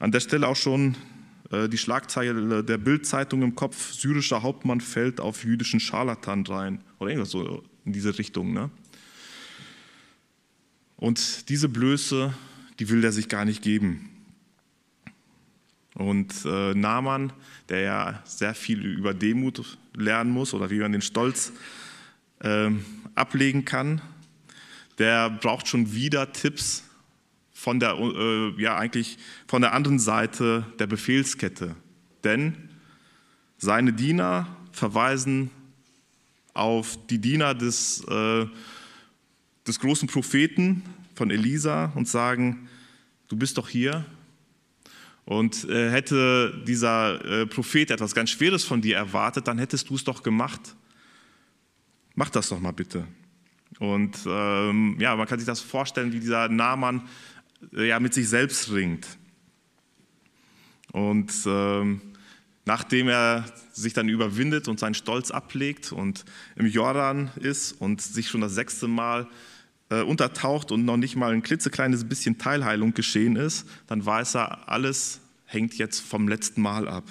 an 0.00 0.10
der 0.10 0.20
Stelle 0.20 0.48
auch 0.48 0.56
schon 0.56 0.96
äh, 1.50 1.68
die 1.68 1.78
Schlagzeile 1.78 2.64
der 2.64 2.78
Bildzeitung 2.78 3.42
im 3.42 3.54
Kopf, 3.54 3.92
syrischer 3.92 4.42
Hauptmann 4.42 4.80
fällt 4.80 5.20
auf 5.20 5.44
jüdischen 5.44 5.78
Scharlatan 5.78 6.44
rein. 6.46 6.82
Oder 6.98 7.10
irgendwas 7.10 7.30
so 7.30 7.62
in 7.84 7.92
diese 7.92 8.18
Richtung. 8.18 8.52
Ne? 8.52 8.70
Und 10.96 11.48
diese 11.48 11.68
Blöße, 11.68 12.34
die 12.78 12.88
will 12.88 13.04
er 13.04 13.12
sich 13.12 13.28
gar 13.28 13.44
nicht 13.44 13.62
geben. 13.62 14.08
Und 15.94 16.34
äh, 16.46 16.74
Naaman, 16.74 17.32
der 17.68 17.80
ja 17.80 18.22
sehr 18.24 18.54
viel 18.54 18.82
über 18.82 19.12
Demut 19.12 19.76
lernen 19.94 20.30
muss 20.30 20.54
oder 20.54 20.70
wie 20.70 20.78
man 20.78 20.92
den 20.92 21.02
Stolz 21.02 21.52
äh, 22.40 22.70
ablegen 23.14 23.66
kann, 23.66 24.00
der 24.98 25.28
braucht 25.28 25.68
schon 25.68 25.92
wieder 25.92 26.32
Tipps 26.32 26.84
von 27.60 27.78
der, 27.78 27.98
äh, 27.98 28.62
ja, 28.62 28.78
eigentlich 28.78 29.18
von 29.46 29.60
der 29.60 29.74
anderen 29.74 29.98
Seite 29.98 30.64
der 30.78 30.86
Befehlskette. 30.86 31.76
Denn 32.24 32.70
seine 33.58 33.92
Diener 33.92 34.46
verweisen 34.72 35.50
auf 36.54 36.98
die 37.08 37.18
Diener 37.18 37.54
des, 37.54 38.02
äh, 38.08 38.46
des 39.66 39.78
großen 39.78 40.08
Propheten 40.08 40.82
von 41.14 41.30
Elisa 41.30 41.92
und 41.94 42.08
sagen, 42.08 42.66
du 43.28 43.36
bist 43.36 43.58
doch 43.58 43.68
hier. 43.68 44.06
Und 45.26 45.68
äh, 45.68 45.90
hätte 45.90 46.62
dieser 46.66 47.22
äh, 47.42 47.46
Prophet 47.46 47.90
etwas 47.90 48.14
ganz 48.14 48.30
Schweres 48.30 48.64
von 48.64 48.80
dir 48.80 48.96
erwartet, 48.96 49.46
dann 49.46 49.58
hättest 49.58 49.90
du 49.90 49.96
es 49.96 50.04
doch 50.04 50.22
gemacht. 50.22 50.74
Mach 52.14 52.30
das 52.30 52.48
doch 52.48 52.58
mal 52.58 52.72
bitte. 52.72 53.06
Und 53.78 54.16
ähm, 54.26 54.96
ja, 54.98 55.14
man 55.14 55.26
kann 55.26 55.38
sich 55.38 55.46
das 55.46 55.60
vorstellen, 55.60 56.12
wie 56.12 56.20
dieser 56.20 56.48
Naaman 56.48 57.00
äh, 57.00 57.02
ja, 57.72 58.00
mit 58.00 58.14
sich 58.14 58.28
selbst 58.28 58.72
ringt. 58.72 59.06
Und 60.92 61.32
ähm, 61.46 62.00
nachdem 62.64 63.08
er 63.08 63.44
sich 63.72 63.92
dann 63.92 64.08
überwindet 64.08 64.68
und 64.68 64.80
seinen 64.80 64.94
Stolz 64.94 65.30
ablegt 65.30 65.92
und 65.92 66.24
im 66.56 66.66
Jordan 66.66 67.30
ist 67.36 67.72
und 67.72 68.00
sich 68.00 68.28
schon 68.28 68.40
das 68.40 68.54
sechste 68.54 68.88
Mal 68.88 69.28
äh, 69.90 70.02
untertaucht 70.02 70.72
und 70.72 70.84
noch 70.84 70.96
nicht 70.96 71.16
mal 71.16 71.32
ein 71.32 71.42
klitzekleines 71.42 72.08
bisschen 72.08 72.38
Teilheilung 72.38 72.94
geschehen 72.94 73.36
ist, 73.36 73.66
dann 73.86 74.04
weiß 74.04 74.36
er, 74.36 74.68
alles 74.68 75.20
hängt 75.46 75.74
jetzt 75.74 76.00
vom 76.00 76.28
letzten 76.28 76.62
Mal 76.62 76.88
ab. 76.88 77.04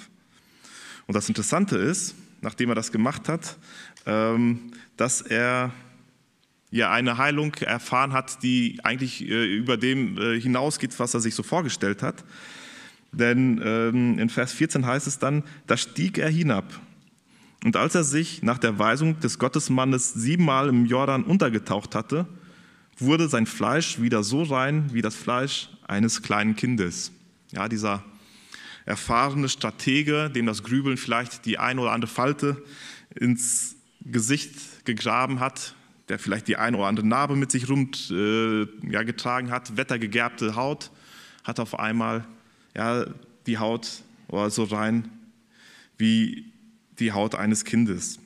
Und 1.06 1.14
das 1.14 1.28
Interessante 1.28 1.76
ist, 1.76 2.14
nachdem 2.40 2.70
er 2.70 2.74
das 2.74 2.92
gemacht 2.92 3.28
hat, 3.28 3.56
ähm, 4.06 4.72
dass 4.96 5.20
er 5.20 5.72
ja 6.70 6.90
eine 6.90 7.18
Heilung 7.18 7.54
erfahren 7.54 8.12
hat, 8.12 8.42
die 8.42 8.78
eigentlich 8.84 9.28
äh, 9.28 9.56
über 9.56 9.76
dem 9.76 10.18
äh, 10.18 10.40
hinausgeht, 10.40 10.98
was 10.98 11.14
er 11.14 11.20
sich 11.20 11.34
so 11.34 11.42
vorgestellt 11.42 12.02
hat. 12.02 12.24
Denn 13.12 13.60
ähm, 13.64 14.18
in 14.18 14.28
Vers 14.28 14.52
14 14.52 14.86
heißt 14.86 15.06
es 15.06 15.18
dann, 15.18 15.42
da 15.66 15.76
stieg 15.76 16.18
er 16.18 16.28
hinab. 16.28 16.80
Und 17.64 17.76
als 17.76 17.94
er 17.94 18.04
sich 18.04 18.42
nach 18.42 18.58
der 18.58 18.78
Weisung 18.78 19.20
des 19.20 19.38
Gottesmannes 19.38 20.14
siebenmal 20.14 20.68
im 20.68 20.86
Jordan 20.86 21.24
untergetaucht 21.24 21.94
hatte, 21.94 22.26
wurde 22.98 23.28
sein 23.28 23.46
Fleisch 23.46 24.00
wieder 24.00 24.22
so 24.22 24.42
rein 24.42 24.90
wie 24.92 25.02
das 25.02 25.14
Fleisch 25.14 25.70
eines 25.86 26.22
kleinen 26.22 26.56
Kindes. 26.56 27.12
Ja, 27.50 27.68
dieser 27.68 28.04
erfahrene 28.86 29.48
Stratege, 29.48 30.30
dem 30.30 30.46
das 30.46 30.62
Grübeln 30.62 30.96
vielleicht 30.96 31.44
die 31.46 31.58
eine 31.58 31.80
oder 31.80 31.92
andere 31.92 32.10
Falte 32.10 32.62
ins 33.14 33.76
Gesicht 34.02 34.84
gegraben 34.84 35.40
hat, 35.40 35.74
der 36.10 36.18
vielleicht 36.18 36.48
die 36.48 36.56
eine 36.56 36.76
oder 36.76 36.88
andere 36.88 37.06
Narbe 37.06 37.36
mit 37.36 37.52
sich 37.52 37.68
rum 37.68 37.90
äh, 38.10 38.66
ja, 38.90 39.04
getragen 39.04 39.50
hat, 39.50 39.76
wettergegerbte 39.76 40.56
Haut, 40.56 40.90
hat 41.44 41.60
auf 41.60 41.78
einmal 41.78 42.24
ja, 42.76 43.06
die 43.46 43.58
Haut 43.58 44.02
oder 44.28 44.50
so 44.50 44.64
rein 44.64 45.08
wie 45.98 46.52
die 46.98 47.12
Haut 47.12 47.36
eines 47.36 47.64
Kindes. 47.64 48.18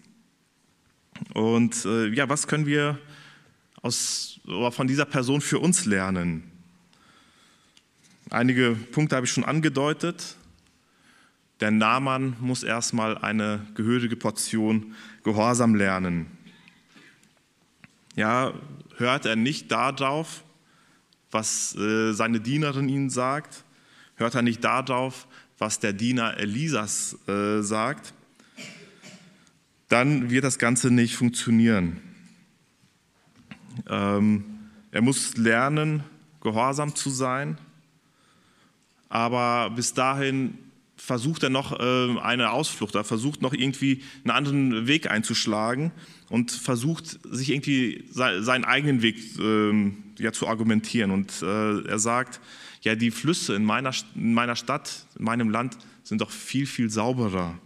Und 1.35 1.85
äh, 1.85 2.09
ja, 2.09 2.29
was 2.29 2.49
können 2.49 2.67
wir 2.67 2.99
aus, 3.83 4.41
oder 4.47 4.73
von 4.73 4.87
dieser 4.87 5.05
Person 5.05 5.43
für 5.43 5.59
uns 5.59 5.85
lernen? 5.85 6.51
Einige 8.31 8.77
Punkte 8.93 9.17
habe 9.17 9.27
ich 9.27 9.33
schon 9.33 9.45
angedeutet. 9.45 10.37
Der 11.61 11.71
Nahmann 11.71 12.37
muss 12.41 12.63
erstmal 12.63 13.19
eine 13.19 13.67
gehörige 13.75 14.17
Portion 14.17 14.95
Gehorsam 15.23 15.75
lernen 15.75 16.34
ja, 18.15 18.53
hört 18.97 19.27
er 19.27 19.37
nicht 19.37 19.71
darauf, 19.71 20.45
was 21.31 21.75
äh, 21.77 22.13
seine 22.13 22.41
Dienerin 22.41 22.89
ihm 22.89 23.11
sagt, 23.11 23.65
hört 24.17 24.35
er 24.35 24.43
nicht 24.43 24.63
darauf, 24.63 25.27
was 25.59 25.81
der 25.81 25.93
Diener 25.93 26.39
Elisas 26.39 27.19
äh, 27.29 27.61
sagt, 27.63 28.13
dann 29.89 30.31
wird 30.31 30.45
das 30.45 30.59
Ganze 30.59 30.91
nicht 30.91 31.17
funktionieren. 31.17 32.01
Ähm, 33.89 34.45
er 34.91 35.03
muss 35.03 35.37
lernen, 35.37 36.05
gehorsam 36.41 36.95
zu 36.95 37.11
sein, 37.11 37.59
aber 39.09 39.71
bis 39.71 39.95
dahin 39.95 40.59
versucht 41.05 41.43
er 41.43 41.51
noch 41.51 41.79
äh, 41.79 42.19
eine 42.19 42.51
Ausflucht, 42.51 42.95
er 42.95 43.05
versucht 43.05 43.43
noch 43.43 43.53
irgendwie 43.53 44.03
einen 44.25 44.31
anderen 44.31 44.87
Weg 44.87 45.11
einzuschlagen 45.11 45.93
und 46.31 46.51
versucht 46.51 47.19
sich 47.31 47.51
irgendwie 47.51 48.05
seinen 48.11 48.65
eigenen 48.65 49.03
Weg 49.03 49.17
äh, 49.39 49.93
ja, 50.19 50.33
zu 50.33 50.49
argumentieren. 50.49 51.11
Und 51.11 51.43
äh, 51.43 51.83
er 51.87 51.99
sagt, 51.99 52.41
ja, 52.81 52.95
die 52.95 53.11
Flüsse 53.11 53.55
in 53.55 53.65
meiner, 53.65 53.93
in 54.15 54.33
meiner 54.33 54.57
Stadt, 54.57 55.07
in 55.19 55.27
meinem 55.27 55.51
Land 55.51 55.77
sind 56.05 56.23
doch 56.23 56.31
viel, 56.31 56.67
viel 56.67 56.89
sauberer. 56.89 57.59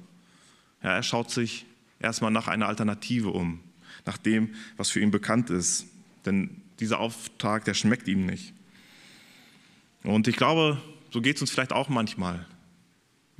Ja, 0.82 0.90
er 0.94 1.02
schaut 1.04 1.30
sich 1.30 1.64
erstmal 2.00 2.32
nach 2.32 2.48
einer 2.48 2.66
Alternative 2.66 3.28
um, 3.30 3.60
nach 4.04 4.18
dem, 4.18 4.50
was 4.76 4.90
für 4.90 4.98
ihn 4.98 5.12
bekannt 5.12 5.50
ist. 5.50 5.86
Denn 6.26 6.60
dieser 6.80 6.98
Auftrag, 6.98 7.64
der 7.64 7.74
schmeckt 7.74 8.08
ihm 8.08 8.26
nicht. 8.26 8.52
Und 10.02 10.26
ich 10.26 10.36
glaube, 10.36 10.82
so 11.12 11.20
geht 11.20 11.36
es 11.36 11.42
uns 11.42 11.52
vielleicht 11.52 11.72
auch 11.72 11.88
manchmal. 11.88 12.44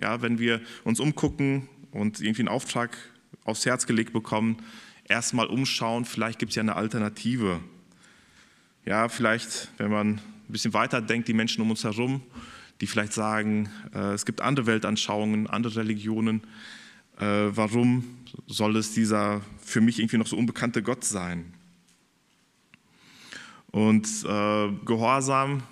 Ja, 0.00 0.22
wenn 0.22 0.38
wir 0.38 0.60
uns 0.84 1.00
umgucken 1.00 1.68
und 1.90 2.20
irgendwie 2.20 2.42
einen 2.42 2.48
Auftrag 2.48 2.96
aufs 3.44 3.66
Herz 3.66 3.86
gelegt 3.86 4.12
bekommen, 4.12 4.62
erstmal 5.04 5.46
umschauen, 5.46 6.04
vielleicht 6.04 6.38
gibt 6.38 6.50
es 6.50 6.56
ja 6.56 6.62
eine 6.62 6.76
Alternative. 6.76 7.60
Ja, 8.84 9.08
vielleicht, 9.08 9.70
wenn 9.78 9.90
man 9.90 10.08
ein 10.14 10.22
bisschen 10.48 10.72
weiter 10.72 11.00
denkt, 11.00 11.28
die 11.28 11.34
Menschen 11.34 11.62
um 11.62 11.70
uns 11.70 11.84
herum, 11.84 12.22
die 12.80 12.86
vielleicht 12.86 13.12
sagen, 13.12 13.68
äh, 13.92 14.12
es 14.12 14.24
gibt 14.24 14.40
andere 14.40 14.66
Weltanschauungen, 14.66 15.48
andere 15.48 15.76
Religionen. 15.76 16.42
Äh, 17.18 17.24
warum 17.50 18.04
soll 18.46 18.76
es 18.76 18.92
dieser 18.92 19.40
für 19.60 19.80
mich 19.80 19.98
irgendwie 19.98 20.18
noch 20.18 20.26
so 20.26 20.36
unbekannte 20.36 20.82
Gott 20.82 21.04
sein? 21.04 21.52
Und 23.70 24.06
äh, 24.24 24.68
Gehorsam 24.84 25.62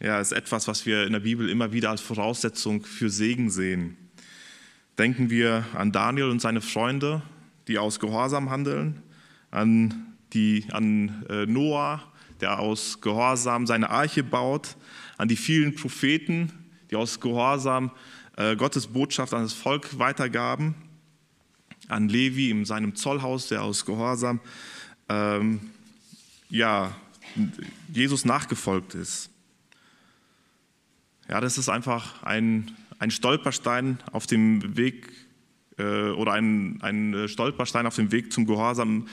ja, 0.00 0.20
ist 0.20 0.32
etwas, 0.32 0.68
was 0.68 0.84
wir 0.86 1.06
in 1.06 1.12
der 1.12 1.20
Bibel 1.20 1.48
immer 1.48 1.72
wieder 1.72 1.90
als 1.90 2.00
Voraussetzung 2.00 2.84
für 2.84 3.10
Segen 3.10 3.50
sehen. 3.50 3.96
Denken 4.98 5.30
wir 5.30 5.64
an 5.74 5.92
Daniel 5.92 6.30
und 6.30 6.40
seine 6.40 6.60
Freunde, 6.60 7.22
die 7.68 7.78
aus 7.78 7.98
Gehorsam 7.98 8.50
handeln, 8.50 9.02
an, 9.50 10.14
die, 10.32 10.66
an 10.70 11.24
äh, 11.28 11.46
Noah, 11.46 12.02
der 12.40 12.58
aus 12.58 13.00
Gehorsam 13.00 13.66
seine 13.66 13.90
Arche 13.90 14.22
baut, 14.22 14.76
an 15.16 15.28
die 15.28 15.36
vielen 15.36 15.74
Propheten, 15.74 16.52
die 16.90 16.96
aus 16.96 17.20
Gehorsam 17.20 17.90
äh, 18.36 18.54
Gottes 18.56 18.86
Botschaft 18.86 19.32
an 19.32 19.42
das 19.42 19.54
Volk 19.54 19.98
weitergaben, 19.98 20.74
an 21.88 22.08
Levi 22.08 22.50
in 22.50 22.64
seinem 22.64 22.94
Zollhaus, 22.94 23.48
der 23.48 23.62
aus 23.62 23.84
Gehorsam 23.86 24.40
ähm, 25.08 25.60
ja, 26.50 26.94
Jesus 27.92 28.24
nachgefolgt 28.24 28.94
ist. 28.94 29.30
Ja, 31.28 31.40
das 31.40 31.58
ist 31.58 31.68
einfach 31.68 32.22
ein, 32.22 32.70
ein 32.98 33.10
Stolperstein 33.10 33.98
auf 34.12 34.26
dem 34.26 34.76
Weg 34.76 35.10
äh, 35.76 36.10
oder 36.10 36.32
ein, 36.32 36.80
ein 36.82 37.28
Stolperstein 37.28 37.86
auf 37.86 37.96
dem 37.96 38.12
Weg 38.12 38.32
zum 38.32 38.46
Gehorsam 38.46 39.08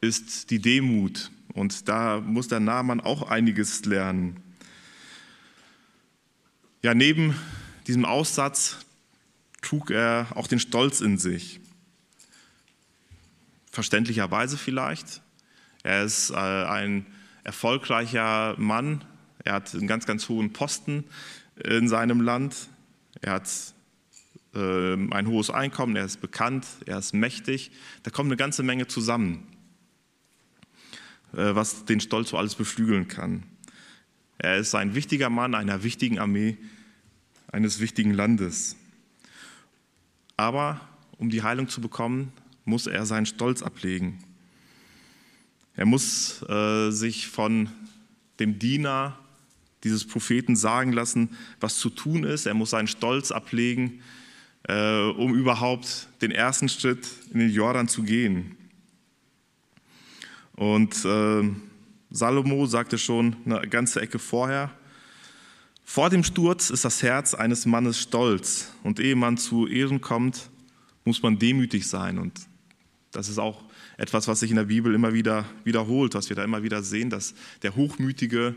ist 0.00 0.50
die 0.50 0.58
Demut. 0.58 1.30
Und 1.52 1.88
da 1.88 2.20
muss 2.20 2.48
der 2.48 2.58
Nahmann 2.58 3.00
auch 3.00 3.30
einiges 3.30 3.84
lernen. 3.84 4.36
Ja, 6.82 6.92
neben 6.92 7.36
diesem 7.86 8.04
Aussatz 8.04 8.84
trug 9.62 9.90
er 9.90 10.26
auch 10.34 10.48
den 10.48 10.58
Stolz 10.58 11.00
in 11.00 11.18
sich. 11.18 11.60
Verständlicherweise 13.70 14.58
vielleicht. 14.58 15.22
Er 15.84 16.04
ist 16.04 16.30
äh, 16.30 16.34
ein 16.34 17.06
erfolgreicher 17.44 18.56
Mann. 18.58 19.04
Er 19.44 19.54
hat 19.54 19.72
einen 19.74 19.86
ganz, 19.86 20.04
ganz 20.04 20.28
hohen 20.28 20.52
Posten 20.52 21.04
in 21.62 21.88
seinem 21.88 22.20
Land. 22.20 22.68
Er 23.20 23.32
hat 23.34 23.48
äh, 24.54 24.94
ein 24.94 25.26
hohes 25.26 25.50
Einkommen, 25.50 25.96
er 25.96 26.04
ist 26.04 26.20
bekannt, 26.20 26.66
er 26.86 26.98
ist 26.98 27.14
mächtig. 27.14 27.70
Da 28.02 28.10
kommt 28.10 28.28
eine 28.28 28.36
ganze 28.36 28.62
Menge 28.62 28.86
zusammen, 28.86 29.46
äh, 31.32 31.54
was 31.54 31.84
den 31.84 32.00
Stolz 32.00 32.30
so 32.30 32.38
alles 32.38 32.54
beflügeln 32.54 33.08
kann. 33.08 33.44
Er 34.38 34.56
ist 34.56 34.74
ein 34.74 34.94
wichtiger 34.94 35.30
Mann 35.30 35.54
einer 35.54 35.82
wichtigen 35.84 36.18
Armee 36.18 36.58
eines 37.52 37.80
wichtigen 37.80 38.12
Landes. 38.12 38.76
Aber 40.36 40.80
um 41.18 41.30
die 41.30 41.42
Heilung 41.42 41.68
zu 41.68 41.80
bekommen, 41.80 42.32
muss 42.64 42.86
er 42.86 43.06
seinen 43.06 43.26
Stolz 43.26 43.62
ablegen. 43.62 44.18
Er 45.76 45.86
muss 45.86 46.42
äh, 46.48 46.90
sich 46.90 47.28
von 47.28 47.68
dem 48.40 48.58
Diener 48.58 49.18
dieses 49.84 50.06
Propheten 50.06 50.56
sagen 50.56 50.92
lassen, 50.92 51.36
was 51.60 51.78
zu 51.78 51.90
tun 51.90 52.24
ist. 52.24 52.46
Er 52.46 52.54
muss 52.54 52.70
seinen 52.70 52.88
Stolz 52.88 53.30
ablegen, 53.30 54.00
äh, 54.64 55.00
um 55.10 55.34
überhaupt 55.34 56.08
den 56.22 56.30
ersten 56.30 56.68
Schritt 56.68 57.06
in 57.32 57.40
den 57.40 57.50
Jordan 57.50 57.86
zu 57.86 58.02
gehen. 58.02 58.56
Und 60.56 61.04
äh, 61.04 61.50
Salomo 62.10 62.66
sagte 62.66 62.96
schon 62.98 63.36
eine 63.44 63.68
ganze 63.68 64.00
Ecke 64.00 64.18
vorher, 64.18 64.70
vor 65.84 66.08
dem 66.10 66.24
Sturz 66.24 66.70
ist 66.70 66.84
das 66.84 67.02
Herz 67.02 67.34
eines 67.34 67.66
Mannes 67.66 68.00
stolz 68.00 68.72
und 68.82 68.98
ehe 68.98 69.16
man 69.16 69.36
zu 69.36 69.66
Ehren 69.66 70.00
kommt, 70.00 70.48
muss 71.04 71.22
man 71.22 71.38
demütig 71.38 71.86
sein. 71.86 72.18
Und 72.18 72.40
das 73.12 73.28
ist 73.28 73.38
auch 73.38 73.62
etwas, 73.98 74.26
was 74.26 74.40
sich 74.40 74.50
in 74.50 74.56
der 74.56 74.64
Bibel 74.64 74.94
immer 74.94 75.12
wieder 75.12 75.44
wiederholt, 75.62 76.14
was 76.14 76.30
wir 76.30 76.36
da 76.36 76.42
immer 76.42 76.62
wieder 76.62 76.82
sehen, 76.82 77.10
dass 77.10 77.34
der 77.62 77.76
Hochmütige 77.76 78.56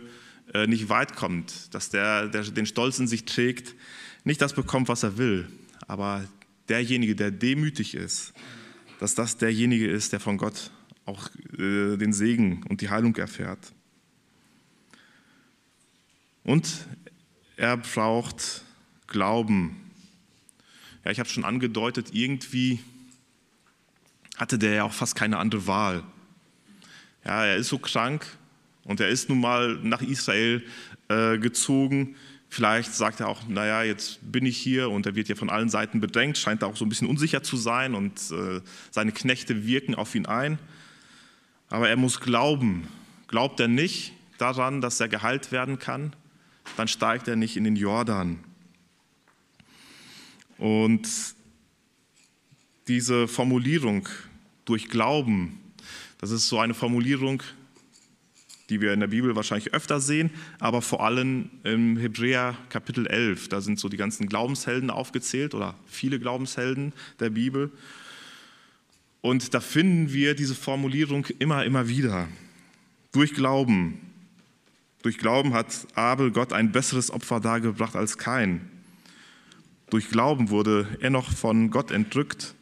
nicht 0.67 0.89
weit 0.89 1.15
kommt, 1.15 1.73
dass 1.73 1.89
der, 1.89 2.27
der 2.27 2.43
den 2.43 2.65
Stolz 2.65 2.99
in 2.99 3.07
sich 3.07 3.25
trägt, 3.25 3.75
nicht 4.23 4.41
das 4.41 4.53
bekommt, 4.53 4.87
was 4.87 5.03
er 5.03 5.17
will, 5.17 5.47
aber 5.87 6.25
derjenige, 6.69 7.15
der 7.15 7.31
demütig 7.31 7.95
ist, 7.95 8.33
dass 8.99 9.15
das 9.15 9.37
derjenige 9.37 9.89
ist, 9.89 10.13
der 10.13 10.19
von 10.19 10.37
Gott 10.37 10.71
auch 11.05 11.29
äh, 11.57 11.97
den 11.97 12.13
Segen 12.13 12.63
und 12.69 12.81
die 12.81 12.89
Heilung 12.89 13.15
erfährt. 13.15 13.73
Und 16.43 16.87
er 17.55 17.77
braucht 17.77 18.63
Glauben. 19.07 19.91
Ja, 21.03 21.11
ich 21.11 21.19
habe 21.19 21.29
schon 21.29 21.45
angedeutet, 21.45 22.09
irgendwie 22.13 22.79
hatte 24.35 24.59
der 24.59 24.73
ja 24.73 24.83
auch 24.83 24.93
fast 24.93 25.15
keine 25.15 25.37
andere 25.37 25.67
Wahl. 25.67 26.03
Ja, 27.25 27.45
er 27.45 27.57
ist 27.57 27.69
so 27.69 27.79
krank, 27.79 28.25
und 28.87 28.99
er 28.99 29.09
ist 29.09 29.29
nun 29.29 29.39
mal 29.39 29.75
nach 29.83 30.01
Israel 30.01 30.63
äh, 31.09 31.37
gezogen. 31.37 32.15
Vielleicht 32.49 32.93
sagt 32.93 33.19
er 33.19 33.27
auch, 33.27 33.45
naja, 33.47 33.83
jetzt 33.83 34.19
bin 34.31 34.45
ich 34.45 34.57
hier 34.57 34.89
und 34.89 35.05
er 35.05 35.15
wird 35.15 35.27
ja 35.27 35.35
von 35.35 35.49
allen 35.49 35.69
Seiten 35.69 35.99
bedrängt, 35.99 36.37
scheint 36.37 36.61
da 36.61 36.67
auch 36.67 36.77
so 36.77 36.85
ein 36.85 36.89
bisschen 36.89 37.09
unsicher 37.09 37.43
zu 37.43 37.57
sein 37.57 37.93
und 37.93 38.19
äh, 38.31 38.61
seine 38.89 39.11
Knechte 39.11 39.67
wirken 39.67 39.95
auf 39.95 40.15
ihn 40.15 40.25
ein. 40.25 40.57
Aber 41.69 41.89
er 41.89 41.97
muss 41.97 42.21
glauben. 42.21 42.87
Glaubt 43.27 43.59
er 43.59 43.67
nicht 43.67 44.13
daran, 44.37 44.79
dass 44.79 45.01
er 45.01 45.09
geheilt 45.09 45.51
werden 45.51 45.79
kann, 45.79 46.15
dann 46.77 46.87
steigt 46.87 47.27
er 47.27 47.35
nicht 47.35 47.57
in 47.57 47.65
den 47.65 47.75
Jordan. 47.75 48.39
Und 50.57 51.07
diese 52.87 53.27
Formulierung 53.27 54.07
durch 54.63 54.87
Glauben, 54.87 55.59
das 56.19 56.31
ist 56.31 56.47
so 56.47 56.59
eine 56.59 56.73
Formulierung, 56.73 57.43
die 58.69 58.81
wir 58.81 58.93
in 58.93 58.99
der 58.99 59.07
Bibel 59.07 59.35
wahrscheinlich 59.35 59.73
öfter 59.73 59.99
sehen, 59.99 60.29
aber 60.59 60.81
vor 60.81 61.03
allem 61.05 61.49
im 61.63 61.97
Hebräer 61.97 62.57
Kapitel 62.69 63.07
11. 63.07 63.49
Da 63.49 63.61
sind 63.61 63.79
so 63.79 63.87
die 63.89 63.97
ganzen 63.97 64.27
Glaubenshelden 64.27 64.89
aufgezählt 64.89 65.53
oder 65.53 65.75
viele 65.85 66.19
Glaubenshelden 66.19 66.93
der 67.19 67.29
Bibel. 67.29 67.71
Und 69.21 69.53
da 69.53 69.59
finden 69.59 70.11
wir 70.11 70.35
diese 70.35 70.55
Formulierung 70.55 71.25
immer, 71.39 71.65
immer 71.65 71.87
wieder. 71.87 72.27
Durch 73.11 73.33
Glauben. 73.33 73.99
Durch 75.01 75.17
Glauben 75.17 75.53
hat 75.53 75.87
Abel 75.95 76.31
Gott 76.31 76.51
ein 76.53 76.71
besseres 76.71 77.09
Opfer 77.09 77.39
dargebracht 77.39 77.95
als 77.95 78.17
kein. 78.17 78.69
Durch 79.89 80.09
Glauben 80.09 80.49
wurde 80.49 80.87
er 80.99 81.09
noch 81.09 81.31
von 81.31 81.71
Gott 81.71 81.91
entrückt. 81.91 82.55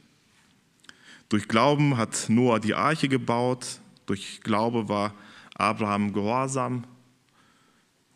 Durch 1.29 1.47
Glauben 1.47 1.97
hat 1.97 2.25
Noah 2.29 2.59
die 2.59 2.75
Arche 2.75 3.09
gebaut. 3.09 3.79
Durch 4.05 4.41
Glaube 4.43 4.87
war 4.87 5.15
Abraham 5.55 6.13
gehorsam 6.13 6.83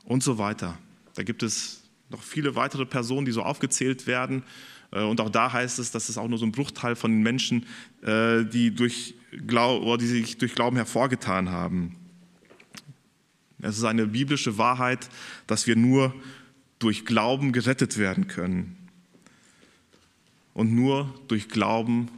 und 0.06 0.24
so 0.24 0.38
weiter. 0.38 0.78
Da 1.16 1.24
gibt 1.24 1.44
es 1.44 1.84
noch 2.10 2.22
viele 2.22 2.56
weitere 2.56 2.86
Personen, 2.86 3.26
die 3.26 3.32
so 3.32 3.44
aufgezählt 3.44 4.08
werden. 4.08 4.44
Äh, 4.92 5.04
und 5.04 5.22
auch 5.22 5.30
da 5.30 5.52
heißt 5.52 5.80
es, 5.80 5.92
dass 5.92 6.10
es 6.10 6.18
auch 6.18 6.28
nur 6.28 6.38
so 6.38 6.46
ein 6.46 6.52
Bruchteil 6.52 6.96
von 6.96 7.12
den 7.12 7.24
Menschen, 7.24 7.66
äh, 8.02 8.44
die, 8.46 8.74
durch 8.74 9.16
oder 9.48 9.98
die 9.98 10.08
sich 10.08 10.38
durch 10.38 10.56
Glauben 10.56 10.76
hervorgetan 10.76 11.50
haben. 11.50 11.96
Es 13.62 13.78
ist 13.78 13.84
eine 13.84 14.08
biblische 14.08 14.58
Wahrheit, 14.58 15.10
dass 15.46 15.68
wir 15.68 15.76
nur 15.76 16.16
durch 16.80 17.06
Glauben 17.06 17.52
gerettet 17.52 17.98
werden 17.98 18.28
können. 18.28 18.78
Und 20.54 20.74
nur 20.74 21.14
durch 21.28 21.50
Glauben 21.50 22.10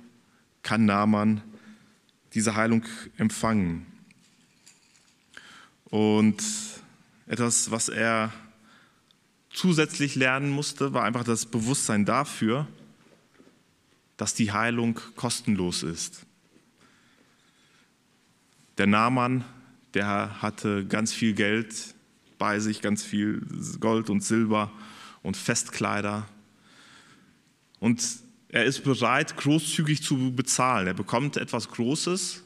kann 0.63 0.86
Naaman 0.86 1.41
diese 2.34 2.55
Heilung 2.55 2.86
empfangen. 3.17 3.86
Und 5.91 6.41
etwas, 7.27 7.69
was 7.69 7.89
er 7.89 8.34
zusätzlich 9.51 10.15
lernen 10.15 10.49
musste, 10.49 10.93
war 10.93 11.04
einfach 11.04 11.25
das 11.25 11.45
Bewusstsein 11.45 12.06
dafür, 12.06 12.65
dass 14.15 14.34
die 14.34 14.51
Heilung 14.51 14.99
kostenlos 15.15 15.84
ist. 15.84 16.25
Der 18.77 18.88
Naaman, 18.88 19.43
der 19.93 20.41
hatte 20.41 20.86
ganz 20.86 21.12
viel 21.12 21.34
Geld 21.34 21.75
bei 22.38 22.60
sich, 22.60 22.82
ganz 22.82 23.04
viel 23.04 23.45
Gold 23.82 24.10
und 24.10 24.23
Silber 24.23 24.71
und 25.23 25.36
Festkleider. 25.36 26.25
Und 27.80 28.01
er 28.47 28.63
ist 28.63 28.84
bereit, 28.86 29.36
großzügig 29.36 30.01
zu 30.01 30.34
bezahlen. 30.34 30.88
Er 30.88 30.93
bekommt 30.93 31.36
etwas 31.36 31.67
Großes 31.67 32.43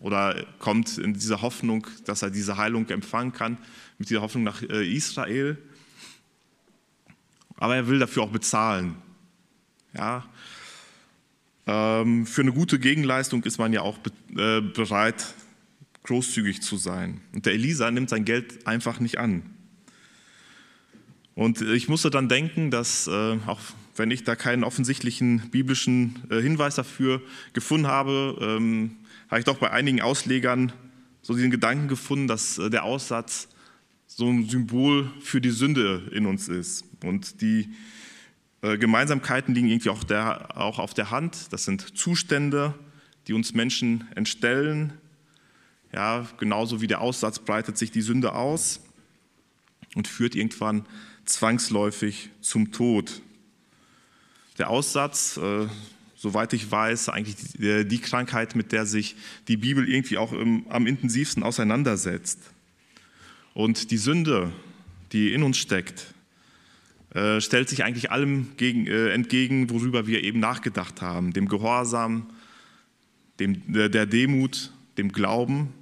oder 0.00 0.46
kommt 0.58 0.98
in 0.98 1.14
dieser 1.14 1.42
Hoffnung, 1.42 1.86
dass 2.04 2.22
er 2.22 2.30
diese 2.30 2.56
Heilung 2.56 2.88
empfangen 2.88 3.32
kann, 3.32 3.58
mit 3.98 4.10
dieser 4.10 4.20
Hoffnung 4.20 4.44
nach 4.44 4.62
äh, 4.62 4.86
Israel. 4.92 5.58
Aber 7.56 7.74
er 7.74 7.88
will 7.88 7.98
dafür 7.98 8.22
auch 8.22 8.30
bezahlen. 8.30 8.94
Ja. 9.94 10.24
Ähm, 11.66 12.26
für 12.26 12.42
eine 12.42 12.52
gute 12.52 12.78
Gegenleistung 12.78 13.42
ist 13.42 13.58
man 13.58 13.72
ja 13.72 13.82
auch 13.82 13.98
äh, 14.36 14.60
bereit, 14.60 15.34
großzügig 16.04 16.62
zu 16.62 16.76
sein. 16.76 17.20
Und 17.34 17.44
der 17.46 17.54
Elisa 17.54 17.90
nimmt 17.90 18.08
sein 18.08 18.24
Geld 18.24 18.66
einfach 18.66 19.00
nicht 19.00 19.18
an. 19.18 19.42
Und 21.34 21.60
ich 21.60 21.88
musste 21.88 22.10
dann 22.10 22.28
denken, 22.28 22.70
dass 22.70 23.06
äh, 23.08 23.38
auch 23.46 23.60
wenn 23.96 24.10
ich 24.12 24.22
da 24.22 24.36
keinen 24.36 24.62
offensichtlichen 24.62 25.50
biblischen 25.50 26.22
Hinweis 26.30 26.76
dafür 26.76 27.20
gefunden 27.52 27.88
habe, 27.88 28.38
ähm, 28.40 28.92
habe 29.28 29.40
ich 29.40 29.44
doch 29.44 29.58
bei 29.58 29.70
einigen 29.70 30.00
Auslegern 30.00 30.72
so 31.22 31.34
diesen 31.34 31.50
Gedanken 31.50 31.88
gefunden, 31.88 32.26
dass 32.26 32.58
äh, 32.58 32.70
der 32.70 32.84
Aussatz 32.84 33.48
so 34.06 34.28
ein 34.28 34.48
Symbol 34.48 35.10
für 35.20 35.40
die 35.40 35.50
Sünde 35.50 36.10
in 36.12 36.26
uns 36.26 36.48
ist. 36.48 36.84
Und 37.04 37.40
die 37.42 37.68
äh, 38.62 38.78
Gemeinsamkeiten 38.78 39.54
liegen 39.54 39.68
irgendwie 39.68 39.90
auch, 39.90 40.02
der, 40.02 40.56
auch 40.56 40.78
auf 40.78 40.94
der 40.94 41.10
Hand. 41.10 41.52
Das 41.52 41.64
sind 41.64 41.96
Zustände, 41.96 42.74
die 43.26 43.34
uns 43.34 43.52
Menschen 43.52 44.08
entstellen. 44.14 44.94
Ja, 45.92 46.26
genauso 46.38 46.80
wie 46.80 46.86
der 46.86 47.00
Aussatz 47.00 47.38
breitet 47.38 47.78
sich 47.78 47.90
die 47.90 48.02
Sünde 48.02 48.34
aus 48.34 48.80
und 49.94 50.08
führt 50.08 50.34
irgendwann 50.34 50.86
zwangsläufig 51.24 52.30
zum 52.40 52.72
Tod. 52.72 53.20
Der 54.56 54.70
Aussatz, 54.70 55.36
äh, 55.36 55.66
soweit 56.18 56.52
ich 56.52 56.68
weiß, 56.68 57.10
eigentlich 57.10 57.36
die, 57.36 57.86
die, 57.86 57.98
Krankheit, 58.00 58.56
mit 58.56 58.72
der 58.72 58.86
sich 58.86 59.14
die 59.46 59.56
Bibel 59.56 59.88
irgendwie 59.88 60.18
auch 60.18 60.32
im, 60.32 60.66
am 60.68 60.86
intensivsten 60.88 61.44
auseinandersetzt. 61.44 62.40
Und 63.54 63.92
die 63.92 63.98
Sünde, 63.98 64.52
die 65.12 65.32
in 65.32 65.44
uns 65.44 65.58
steckt, 65.58 66.12
äh, 67.14 67.40
stellt 67.40 67.68
sich 67.68 67.84
eigentlich 67.84 68.10
allem 68.10 68.48
gegen, 68.56 68.88
äh, 68.88 69.10
entgegen, 69.10 69.70
worüber 69.70 70.08
wir 70.08 70.24
eben 70.24 70.40
nachgedacht 70.40 71.02
haben, 71.02 71.32
dem 71.32 71.48
Gehorsam, 71.48 72.28
dem, 73.38 73.62
der, 73.72 74.04
Demut, 74.06 74.72
dem 74.98 75.12
Glauben. 75.12 75.72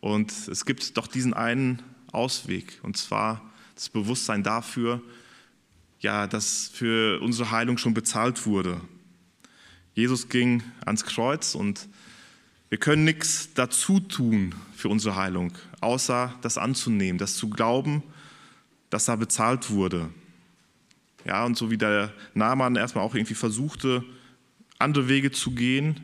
Und 0.00 0.32
es 0.48 0.66
gibt 0.66 0.96
doch 0.96 1.06
diesen 1.06 1.32
einen 1.32 1.80
Ausweg, 2.10 2.80
und 2.82 2.96
zwar 2.96 3.40
das 3.76 3.88
Bewusstsein 3.88 4.42
dafür, 4.42 5.00
ja, 6.00 6.26
dass 6.26 6.70
für 6.74 7.20
unsere 7.20 7.52
Heilung 7.52 7.78
schon 7.78 7.94
bezahlt 7.94 8.44
wurde. 8.44 8.80
Jesus 9.98 10.28
ging 10.28 10.62
ans 10.86 11.04
Kreuz 11.04 11.56
und 11.56 11.88
wir 12.68 12.78
können 12.78 13.02
nichts 13.02 13.48
dazu 13.54 13.98
tun 13.98 14.54
für 14.76 14.88
unsere 14.88 15.16
Heilung, 15.16 15.52
außer 15.80 16.32
das 16.40 16.56
anzunehmen, 16.56 17.18
das 17.18 17.34
zu 17.34 17.50
glauben, 17.50 18.04
dass 18.90 19.06
da 19.06 19.16
bezahlt 19.16 19.70
wurde. 19.70 20.08
Ja, 21.24 21.44
und 21.44 21.56
so 21.56 21.72
wie 21.72 21.78
der 21.78 22.12
Naaman 22.32 22.76
erstmal 22.76 23.02
auch 23.02 23.16
irgendwie 23.16 23.34
versuchte, 23.34 24.04
andere 24.78 25.08
Wege 25.08 25.32
zu 25.32 25.50
gehen, 25.50 25.98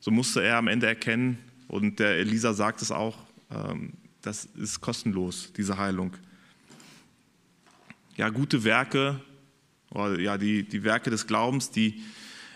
so 0.00 0.10
musste 0.10 0.42
er 0.42 0.56
am 0.56 0.66
Ende 0.66 0.88
erkennen, 0.88 1.38
und 1.68 2.00
der 2.00 2.16
Elisa 2.16 2.52
sagt 2.54 2.82
es 2.82 2.90
auch, 2.90 3.16
ähm, 3.52 3.92
das 4.22 4.46
ist 4.56 4.80
kostenlos, 4.80 5.52
diese 5.56 5.78
Heilung 5.78 6.12
ja, 8.16 8.30
gute 8.30 8.64
Werke, 8.64 9.20
oder 9.90 10.18
ja, 10.18 10.36
die, 10.36 10.64
die 10.64 10.82
Werke 10.82 11.10
des 11.10 11.28
Glaubens, 11.28 11.70
die 11.70 12.02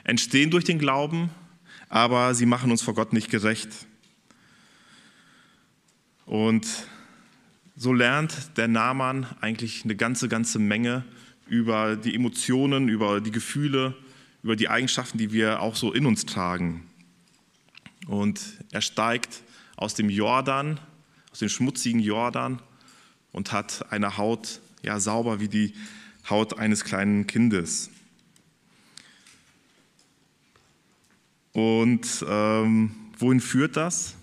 entstehen 0.06 0.52
durch 0.52 0.64
den 0.64 0.78
Glauben, 0.78 1.30
aber 1.88 2.34
sie 2.34 2.46
machen 2.46 2.70
uns 2.70 2.80
vor 2.80 2.94
Gott 2.94 3.12
nicht 3.12 3.28
gerecht. 3.28 3.68
Und 6.26 6.66
so 7.76 7.92
lernt 7.92 8.56
der 8.56 8.68
Naaman 8.68 9.26
eigentlich 9.40 9.84
eine 9.84 9.96
ganze, 9.96 10.28
ganze 10.28 10.58
Menge 10.58 11.04
über 11.48 11.96
die 11.96 12.14
Emotionen, 12.14 12.88
über 12.88 13.20
die 13.20 13.32
Gefühle, 13.32 13.94
über 14.42 14.54
die 14.54 14.68
Eigenschaften, 14.68 15.18
die 15.18 15.32
wir 15.32 15.60
auch 15.60 15.74
so 15.74 15.92
in 15.92 16.06
uns 16.06 16.24
tragen. 16.24 16.84
Und 18.06 18.40
er 18.70 18.82
steigt 18.82 19.42
aus 19.76 19.94
dem 19.94 20.08
Jordan, 20.08 20.78
aus 21.32 21.40
dem 21.40 21.48
schmutzigen 21.48 22.00
Jordan 22.00 22.62
und 23.32 23.50
hat 23.50 23.90
eine 23.90 24.16
Haut 24.16 24.60
ja, 24.82 25.00
sauber 25.00 25.40
wie 25.40 25.48
die 25.48 25.74
Haut 26.30 26.58
eines 26.58 26.84
kleinen 26.84 27.26
Kindes. 27.26 27.90
Und 31.56 32.22
ähm, 32.28 32.90
wohin 33.16 33.40
führt 33.40 33.78
das? 33.78 34.14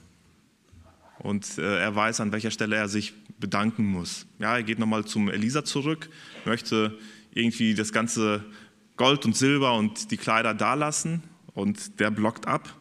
Und 1.18 1.58
äh, 1.58 1.80
er 1.80 1.96
weiß, 1.96 2.20
an 2.20 2.32
welcher 2.32 2.52
Stelle 2.52 2.76
er 2.76 2.88
sich 2.88 3.16
bedanken 3.40 3.88
muss. 3.88 4.28
Ja, 4.38 4.58
er 4.58 4.62
geht 4.62 4.78
nochmal 4.78 5.04
zum 5.06 5.32
Elisa 5.32 5.66
zurück, 5.66 6.12
möchte 6.46 6.96
irgendwie 7.34 7.74
das 7.74 7.92
ganze 7.92 8.46
Gold 8.98 9.26
und 9.26 9.36
Silber 9.36 9.76
und 9.76 10.12
die 10.12 10.18
Kleider 10.18 10.54
dalassen 10.54 11.24
und 11.56 12.00
der 12.00 12.12
blockt 12.12 12.48
ab. 12.48 12.72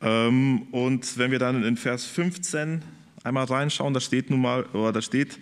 Ähm, 0.00 0.62
und 0.70 1.18
wenn 1.18 1.32
wir 1.32 1.38
dann 1.38 1.64
in 1.64 1.76
Vers 1.76 2.06
15 2.06 2.80
einmal 3.24 3.44
reinschauen, 3.44 3.92
da 3.92 4.00
steht 4.00 4.30
nun 4.30 4.40
mal, 4.40 4.62
oder 4.72 4.92
da 4.92 5.02
steht 5.02 5.38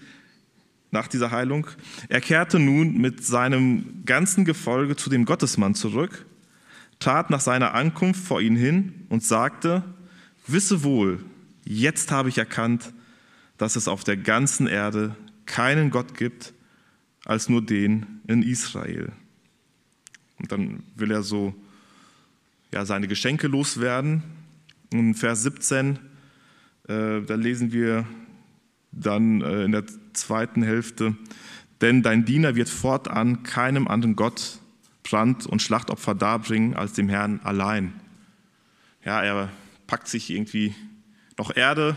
nach 0.90 1.08
dieser 1.08 1.30
Heilung, 1.30 1.66
er 2.08 2.20
kehrte 2.20 2.58
nun 2.58 2.96
mit 2.98 3.24
seinem 3.24 4.04
ganzen 4.04 4.44
Gefolge 4.44 4.96
zu 4.96 5.10
dem 5.10 5.24
Gottesmann 5.24 5.74
zurück, 5.74 6.26
trat 6.98 7.30
nach 7.30 7.40
seiner 7.40 7.74
Ankunft 7.74 8.24
vor 8.24 8.40
ihn 8.40 8.56
hin 8.56 9.06
und 9.08 9.22
sagte, 9.22 9.82
wisse 10.46 10.82
wohl, 10.82 11.22
jetzt 11.64 12.10
habe 12.10 12.28
ich 12.28 12.38
erkannt, 12.38 12.92
dass 13.58 13.76
es 13.76 13.88
auf 13.88 14.04
der 14.04 14.16
ganzen 14.16 14.66
Erde 14.66 15.16
keinen 15.44 15.90
Gott 15.90 16.14
gibt, 16.14 16.54
als 17.24 17.48
nur 17.48 17.64
den 17.64 18.20
in 18.26 18.42
Israel. 18.42 19.12
Und 20.38 20.52
dann 20.52 20.82
will 20.94 21.10
er 21.10 21.22
so 21.22 21.54
ja, 22.72 22.84
seine 22.84 23.08
Geschenke 23.08 23.48
loswerden. 23.48 24.22
Und 24.92 25.14
Vers 25.14 25.42
17 25.42 25.98
äh, 26.88 27.22
da 27.22 27.34
lesen 27.34 27.72
wir 27.72 28.06
dann 28.92 29.40
äh, 29.40 29.64
in 29.64 29.72
der 29.72 29.84
zweiten 30.16 30.62
Hälfte, 30.62 31.16
denn 31.80 32.02
dein 32.02 32.24
Diener 32.24 32.56
wird 32.56 32.68
fortan 32.68 33.42
keinem 33.42 33.88
anderen 33.88 34.16
Gott 34.16 34.58
Brand- 35.02 35.46
und 35.46 35.62
Schlachtopfer 35.62 36.14
darbringen 36.14 36.74
als 36.74 36.94
dem 36.94 37.08
Herrn 37.08 37.40
allein. 37.44 37.92
Ja, 39.04 39.22
er 39.22 39.50
packt 39.86 40.08
sich 40.08 40.30
irgendwie 40.30 40.74
noch 41.38 41.54
Erde 41.54 41.96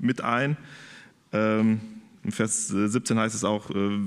mit 0.00 0.22
ein. 0.22 0.56
Ähm, 1.32 1.80
Im 2.24 2.32
Vers 2.32 2.68
17 2.68 3.18
heißt 3.18 3.34
es 3.34 3.44
auch, 3.44 3.70
äh, 3.70 3.98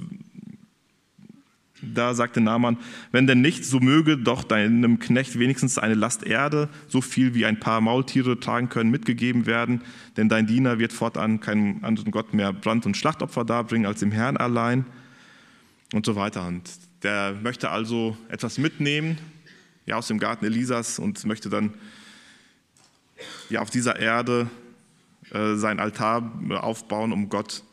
da 1.93 2.13
sagte 2.13 2.41
Naaman, 2.41 2.77
wenn 3.11 3.27
denn 3.27 3.41
nicht, 3.41 3.65
so 3.65 3.79
möge 3.79 4.17
doch 4.17 4.43
deinem 4.43 4.99
Knecht 4.99 5.37
wenigstens 5.39 5.77
eine 5.77 5.93
Last 5.93 6.23
Erde, 6.23 6.69
so 6.87 7.01
viel 7.01 7.33
wie 7.33 7.45
ein 7.45 7.59
paar 7.59 7.81
Maultiere 7.81 8.39
tragen 8.39 8.69
können, 8.69 8.91
mitgegeben 8.91 9.45
werden, 9.45 9.81
denn 10.17 10.29
dein 10.29 10.47
Diener 10.47 10.79
wird 10.79 10.93
fortan 10.93 11.39
keinem 11.39 11.83
anderen 11.83 12.11
Gott 12.11 12.33
mehr 12.33 12.53
Brand- 12.53 12.85
und 12.85 12.97
Schlachtopfer 12.97 13.45
darbringen 13.45 13.85
als 13.85 13.99
dem 13.99 14.11
Herrn 14.11 14.37
allein 14.37 14.85
und 15.93 16.05
so 16.05 16.15
weiter. 16.15 16.47
Und 16.47 16.69
der 17.03 17.33
möchte 17.41 17.69
also 17.69 18.17
etwas 18.29 18.57
mitnehmen, 18.57 19.17
ja, 19.85 19.97
aus 19.97 20.07
dem 20.07 20.19
Garten 20.19 20.45
Elisas 20.45 20.99
und 20.99 21.23
möchte 21.25 21.49
dann 21.49 21.73
ja, 23.49 23.61
auf 23.61 23.69
dieser 23.69 23.99
Erde 23.99 24.49
äh, 25.31 25.55
sein 25.55 25.79
Altar 25.79 26.31
aufbauen, 26.51 27.11
um 27.11 27.29
Gott 27.29 27.63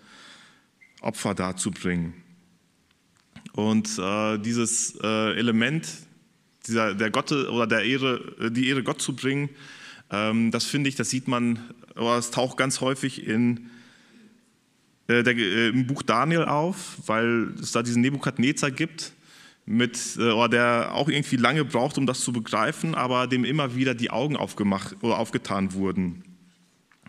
Opfer 1.00 1.34
darzubringen. 1.34 2.21
Und 3.54 3.98
äh, 3.98 4.38
dieses 4.38 4.98
äh, 5.02 5.36
Element, 5.36 5.88
dieser, 6.66 6.94
der 6.94 7.10
Gott 7.10 7.32
oder 7.32 7.66
der 7.66 7.84
Ehre, 7.84 8.34
äh, 8.40 8.50
die 8.50 8.68
Ehre 8.68 8.82
Gott 8.82 9.02
zu 9.02 9.14
bringen, 9.14 9.50
ähm, 10.10 10.50
das 10.50 10.64
finde 10.64 10.88
ich, 10.88 10.96
das 10.96 11.10
sieht 11.10 11.28
man, 11.28 11.58
oder 11.94 12.16
es 12.16 12.30
taucht 12.30 12.56
ganz 12.56 12.80
häufig 12.80 13.26
in 13.26 13.70
äh, 15.08 15.22
der, 15.22 15.36
äh, 15.36 15.68
im 15.68 15.86
Buch 15.86 16.02
Daniel 16.02 16.44
auf, 16.44 16.96
weil 17.06 17.54
es 17.60 17.72
da 17.72 17.82
diesen 17.82 18.02
Nebukadnezar 18.02 18.70
gibt, 18.70 19.12
mit, 19.66 20.16
äh, 20.16 20.48
der 20.48 20.90
auch 20.94 21.08
irgendwie 21.08 21.36
lange 21.36 21.64
braucht, 21.64 21.98
um 21.98 22.06
das 22.06 22.20
zu 22.20 22.32
begreifen, 22.32 22.94
aber 22.94 23.26
dem 23.26 23.44
immer 23.44 23.74
wieder 23.74 23.94
die 23.94 24.10
Augen 24.10 24.36
aufgemacht 24.36 24.96
oder 25.02 25.18
aufgetan 25.18 25.74
wurden. 25.74 26.22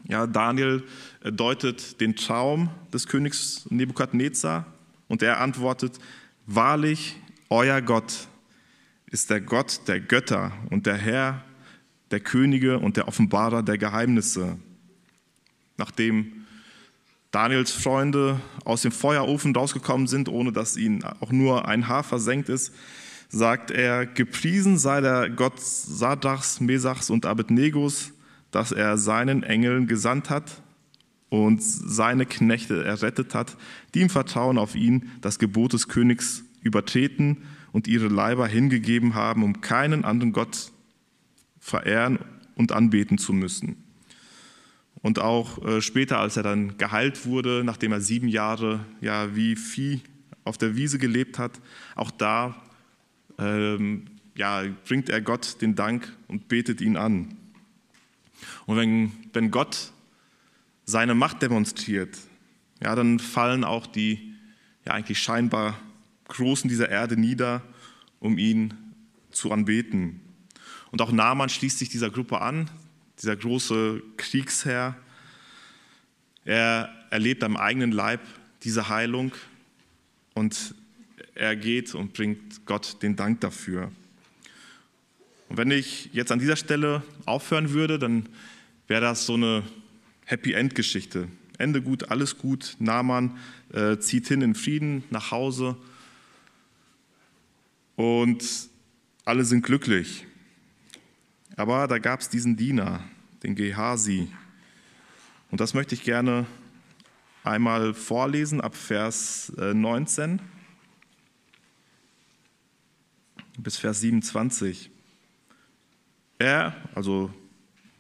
Ja, 0.06 0.28
Daniel 0.28 0.84
deutet 1.24 2.02
den 2.02 2.16
Traum 2.16 2.70
des 2.94 3.08
Königs 3.08 3.66
Nebukadnezar 3.70 4.66
und 5.08 5.24
er 5.24 5.40
antwortet, 5.40 6.00
wahrlich, 6.46 7.20
euer 7.50 7.82
Gott 7.82 8.28
ist 9.08 9.30
der 9.30 9.42
Gott 9.42 9.82
der 9.88 10.00
Götter 10.00 10.52
und 10.70 10.86
der 10.86 10.98
Herr 10.98 11.44
der 12.12 12.20
Könige 12.20 12.80
und 12.80 12.98
der 12.98 13.08
Offenbarer 13.08 13.64
der 13.64 13.78
Geheimnisse. 13.78 14.58
Nachdem 15.78 16.46
Daniels 17.32 17.72
Freunde 17.72 18.40
aus 18.66 18.84
dem 18.84 18.92
Feuerofen 18.92 19.56
rausgekommen 19.56 20.08
sind, 20.08 20.30
ohne 20.30 20.52
dass 20.52 20.78
ihnen 20.78 21.04
auch 21.04 21.32
nur 21.32 21.68
ein 21.68 21.88
Haar 21.88 22.04
versenkt 22.04 22.50
ist, 22.50 22.74
sagt 23.30 23.72
er, 23.72 24.06
gepriesen 24.06 24.78
sei 24.78 25.02
der 25.02 25.30
Gott 25.30 25.60
Sadrachs, 25.60 26.60
Mesachs 26.60 27.10
und 27.10 27.26
Abednegos, 27.26 28.14
dass 28.52 28.72
er 28.72 28.98
seinen 28.98 29.42
Engeln 29.42 29.88
gesandt 29.88 30.30
hat 30.30 30.63
und 31.34 31.64
seine 31.64 32.28
Knechte 32.28 32.84
errettet 32.84 33.34
hat, 33.34 33.58
die 33.96 34.02
im 34.02 34.10
Vertrauen 34.12 34.60
auf 34.60 34.76
ihn 34.76 35.10
das 35.22 35.40
Gebot 35.40 35.74
des 35.74 35.88
Königs 35.88 36.44
übertreten 36.62 37.38
und 37.72 37.88
ihre 37.88 38.08
Leiber 38.08 38.46
hingegeben 38.46 39.16
haben, 39.16 39.42
um 39.42 39.60
keinen 39.60 40.06
anderen 40.06 40.32
Gott 40.32 40.72
verehren 41.60 42.20
und 42.54 42.72
anbeten 42.72 43.18
zu 43.18 43.34
müssen. 43.34 43.84
Und 45.02 45.18
auch 45.18 45.66
äh, 45.66 45.82
später, 45.82 46.20
als 46.20 46.38
er 46.38 46.44
dann 46.44 46.78
geheilt 46.78 47.26
wurde, 47.26 47.64
nachdem 47.66 47.94
er 47.94 48.02
sieben 48.02 48.28
Jahre 48.28 48.86
ja, 49.02 49.36
wie 49.36 49.56
Vieh 49.56 50.02
auf 50.44 50.60
der 50.60 50.76
Wiese 50.76 51.00
gelebt 51.00 51.40
hat, 51.40 51.60
auch 51.96 52.12
da 52.12 52.62
ähm, 53.40 54.06
ja, 54.36 54.62
bringt 54.88 55.10
er 55.10 55.20
Gott 55.20 55.64
den 55.64 55.74
Dank 55.74 56.16
und 56.28 56.48
betet 56.48 56.80
ihn 56.80 56.96
an. 56.96 57.34
Und 58.68 58.78
wenn, 58.78 59.12
wenn 59.34 59.50
Gott 59.50 59.93
seine 60.86 61.16
Macht 61.16 61.42
demonstriert, 61.42 62.18
ja, 62.82 62.96
dann 62.96 63.20
fallen 63.20 63.64
auch 63.64 63.88
die 63.88 64.34
ja, 64.86 64.94
eigentlich 64.94 65.20
scheinbar 65.20 65.80
Großen 66.28 66.70
dieser 66.70 66.90
Erde 66.90 67.18
nieder, 67.18 67.62
um 68.20 68.38
ihn 68.38 68.74
zu 69.32 69.52
anbeten. 69.52 70.22
Und 70.92 71.02
auch 71.02 71.12
Naaman 71.12 71.50
schließt 71.50 71.80
sich 71.80 71.90
dieser 71.90 72.10
Gruppe 72.10 72.42
an, 72.42 72.70
dieser 73.22 73.36
große 73.36 74.02
Kriegsherr. 74.18 74.96
Er 76.46 76.90
erlebt 77.10 77.44
am 77.44 77.58
eigenen 77.58 77.92
Leib 77.92 78.22
diese 78.64 78.90
Heilung 78.90 79.34
und 80.34 80.76
er 81.36 81.56
geht 81.56 81.96
und 81.96 82.14
bringt 82.14 82.66
Gott 82.66 83.02
den 83.02 83.16
Dank 83.16 83.42
dafür. 83.42 83.92
Und 85.50 85.58
wenn 85.58 85.72
ich 85.72 86.10
jetzt 86.14 86.32
an 86.32 86.40
dieser 86.40 86.56
Stelle 86.56 87.04
aufhören 87.26 87.72
würde, 87.72 88.00
dann 88.00 88.28
wäre 88.88 89.02
das 89.02 89.26
so 89.26 89.34
eine 89.36 89.64
Happy 90.26 90.54
End 90.54 90.76
Geschichte. 90.76 91.28
Ende 91.58 91.82
gut, 91.82 92.10
alles 92.10 92.38
gut. 92.38 92.76
Naaman 92.80 93.38
äh, 93.72 93.98
zieht 93.98 94.28
hin 94.28 94.42
in 94.42 94.56
Frieden 94.56 95.04
nach 95.10 95.32
Hause 95.32 95.78
und 97.96 98.44
alle 99.26 99.46
sind 99.46 99.64
glücklich. 99.64 100.26
Aber 101.56 101.88
da 101.88 102.00
gab 102.00 102.22
es 102.22 102.30
diesen 102.30 102.58
Diener, 102.58 103.04
den 103.44 103.56
Gehasi. 103.56 104.28
Und 105.52 105.62
das 105.62 105.74
möchte 105.74 105.94
ich 105.94 106.04
gerne 106.04 106.48
einmal 107.44 107.94
vorlesen 107.94 108.62
ab 108.62 108.76
Vers 108.76 109.54
19 109.58 110.40
äh, 110.40 110.42
bis 113.60 113.78
Vers 113.78 114.02
27. 114.02 114.90
Er, 116.40 116.76
also 116.96 117.32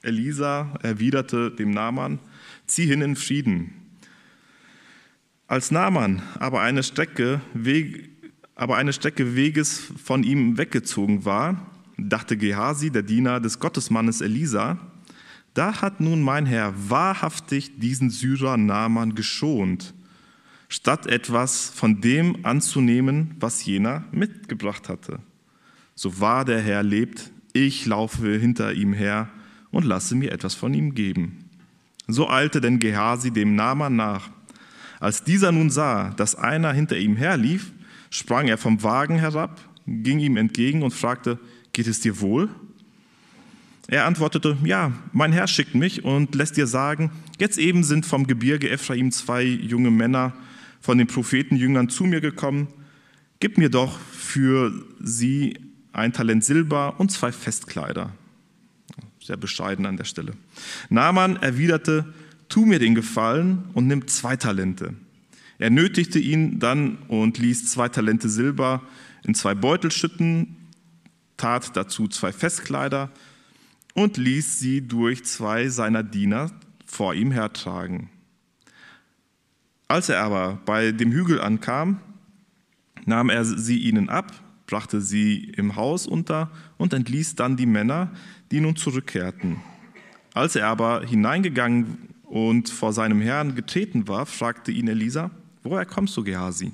Elisa, 0.03 0.73
erwiderte 0.83 1.49
dem 1.49 1.71
Naaman, 1.71 2.19
zieh 2.67 2.85
hin 2.85 3.01
in 3.01 3.15
Frieden. 3.15 3.73
Als 5.47 5.71
Naaman 5.71 6.21
aber 6.39 6.61
eine 6.61 6.83
Strecke, 6.83 7.41
Weg, 7.53 8.09
aber 8.55 8.77
eine 8.77 8.93
Strecke 8.93 9.35
Weges 9.35 9.81
von 10.03 10.23
ihm 10.23 10.57
weggezogen 10.57 11.25
war, 11.25 11.71
dachte 11.97 12.37
Gehasi, 12.37 12.91
der 12.91 13.03
Diener 13.03 13.39
des 13.39 13.59
Gottesmannes 13.59 14.21
Elisa, 14.21 14.77
da 15.53 15.81
hat 15.81 16.01
nun 16.01 16.21
mein 16.21 16.45
Herr 16.45 16.73
wahrhaftig 16.89 17.79
diesen 17.79 18.09
Syrer 18.09 18.57
Naaman 18.57 19.15
geschont, 19.15 19.93
statt 20.67 21.05
etwas 21.05 21.69
von 21.69 22.01
dem 22.01 22.45
anzunehmen, 22.45 23.35
was 23.39 23.63
jener 23.63 24.03
mitgebracht 24.11 24.89
hatte. 24.89 25.19
So 25.95 26.19
wahr 26.19 26.45
der 26.45 26.61
Herr 26.61 26.81
lebt, 26.83 27.31
ich 27.53 27.85
laufe 27.85 28.27
hinter 28.39 28.73
ihm 28.73 28.93
her 28.93 29.29
und 29.73 29.83
lasse 29.83 30.15
mir 30.15 30.31
etwas 30.31 30.53
von 30.53 30.73
ihm 30.73 30.93
geben. 30.95 31.49
So 32.07 32.29
eilte 32.29 32.61
denn 32.61 32.79
Gehasi 32.79 33.31
dem 33.31 33.55
Naaman 33.55 33.95
nach. 33.95 34.29
Als 34.99 35.23
dieser 35.23 35.51
nun 35.51 35.69
sah, 35.69 36.11
dass 36.11 36.35
einer 36.35 36.71
hinter 36.71 36.97
ihm 36.97 37.17
herlief, 37.17 37.73
sprang 38.09 38.47
er 38.47 38.57
vom 38.57 38.83
Wagen 38.83 39.17
herab, 39.17 39.59
ging 39.85 40.19
ihm 40.19 40.37
entgegen 40.37 40.83
und 40.83 40.91
fragte, 40.91 41.39
geht 41.73 41.87
es 41.87 41.99
dir 41.99 42.21
wohl? 42.21 42.49
Er 43.87 44.05
antwortete, 44.05 44.57
ja, 44.63 44.93
mein 45.11 45.33
Herr 45.33 45.47
schickt 45.47 45.75
mich 45.75 46.03
und 46.03 46.35
lässt 46.35 46.55
dir 46.55 46.67
sagen, 46.67 47.11
jetzt 47.39 47.57
eben 47.57 47.83
sind 47.83 48.05
vom 48.05 48.27
Gebirge 48.27 48.69
Ephraim 48.69 49.11
zwei 49.11 49.43
junge 49.43 49.91
Männer 49.91 50.33
von 50.81 50.99
den 50.99 51.07
Prophetenjüngern 51.07 51.89
zu 51.89 52.03
mir 52.05 52.21
gekommen. 52.21 52.67
Gib 53.39 53.57
mir 53.57 53.69
doch 53.69 53.99
für 53.99 54.71
sie 55.01 55.57
ein 55.91 56.13
Talent 56.13 56.43
Silber 56.43 56.99
und 56.99 57.11
zwei 57.11 57.31
Festkleider. 57.31 58.11
Sehr 59.23 59.37
bescheiden 59.37 59.85
an 59.85 59.97
der 59.97 60.03
Stelle. 60.03 60.33
Naaman 60.89 61.37
erwiderte, 61.37 62.13
tu 62.49 62.65
mir 62.65 62.79
den 62.79 62.95
Gefallen 62.95 63.63
und 63.73 63.87
nimm 63.87 64.07
zwei 64.07 64.35
Talente. 64.35 64.93
Er 65.59 65.69
nötigte 65.69 66.19
ihn 66.19 66.59
dann 66.59 66.97
und 67.07 67.37
ließ 67.37 67.71
zwei 67.71 67.89
Talente 67.89 68.27
Silber 68.27 68.81
in 69.23 69.33
zwei 69.33 69.55
Beutel 69.55 69.91
schütten 69.91 70.57
tat 71.37 71.75
dazu 71.75 72.07
zwei 72.07 72.31
Festkleider 72.31 73.11
und 73.93 74.17
ließ 74.17 74.59
sie 74.59 74.87
durch 74.87 75.25
zwei 75.25 75.67
seiner 75.67 76.03
Diener 76.03 76.51
vor 76.85 77.13
ihm 77.15 77.31
hertragen. 77.31 78.09
Als 79.87 80.09
er 80.09 80.21
aber 80.21 80.61
bei 80.65 80.91
dem 80.91 81.11
Hügel 81.11 81.41
ankam, 81.41 81.99
nahm 83.05 83.29
er 83.29 83.45
sie 83.45 83.79
ihnen 83.79 84.09
ab, 84.09 84.31
brachte 84.67 85.01
sie 85.01 85.43
im 85.57 85.75
Haus 85.75 86.07
unter 86.07 86.49
und 86.77 86.93
entließ 86.93 87.35
dann 87.35 87.57
die 87.57 87.65
Männer, 87.65 88.11
die 88.53 88.61
nun 88.61 88.75
zurückkehrten. 88.75 89.57
Als 90.35 90.55
er 90.55 90.67
aber 90.67 91.03
hineingegangen 91.03 91.97
und 92.23 92.69
vor 92.69 92.93
seinem 92.93 93.19
Herrn 93.19 93.55
getreten 93.55 94.07
war, 94.07 94.27
fragte 94.27 94.71
ihn 94.71 94.87
Elisa, 94.87 95.31
woher 95.63 95.87
kommst 95.87 96.15
du, 96.15 96.23
Gehasi? 96.23 96.71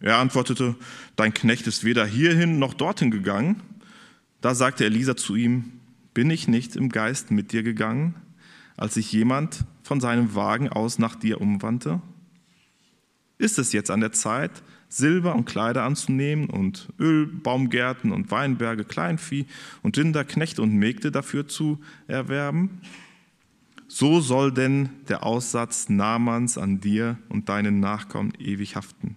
Er 0.00 0.18
antwortete, 0.18 0.76
dein 1.16 1.34
Knecht 1.34 1.66
ist 1.66 1.82
weder 1.82 2.06
hierhin 2.06 2.60
noch 2.60 2.74
dorthin 2.74 3.10
gegangen. 3.10 3.60
Da 4.40 4.54
sagte 4.54 4.84
Elisa 4.84 5.16
zu 5.16 5.34
ihm, 5.34 5.72
bin 6.14 6.30
ich 6.30 6.46
nicht 6.46 6.76
im 6.76 6.90
Geist 6.90 7.32
mit 7.32 7.50
dir 7.50 7.64
gegangen, 7.64 8.14
als 8.76 8.94
sich 8.94 9.10
jemand 9.10 9.64
von 9.82 10.00
seinem 10.00 10.36
Wagen 10.36 10.68
aus 10.68 11.00
nach 11.00 11.16
dir 11.16 11.40
umwandte? 11.40 12.00
Ist 13.38 13.58
es 13.58 13.72
jetzt 13.72 13.90
an 13.90 14.00
der 14.00 14.12
Zeit, 14.12 14.52
Silber 14.96 15.34
und 15.34 15.44
Kleider 15.44 15.84
anzunehmen 15.84 16.48
und 16.48 16.88
Ölbaumgärten 16.98 18.12
und 18.12 18.30
Weinberge, 18.30 18.84
Kleinvieh 18.84 19.46
und 19.82 19.98
Rinder, 19.98 20.24
Knechte 20.24 20.62
und 20.62 20.74
Mägde 20.74 21.10
dafür 21.10 21.48
zu 21.48 21.78
erwerben? 22.06 22.80
So 23.88 24.20
soll 24.20 24.52
denn 24.52 24.88
der 25.08 25.24
Aussatz 25.24 25.88
Namans 25.88 26.58
an 26.58 26.80
dir 26.80 27.18
und 27.28 27.48
deinen 27.48 27.78
Nachkommen 27.78 28.32
ewig 28.38 28.74
haften. 28.74 29.16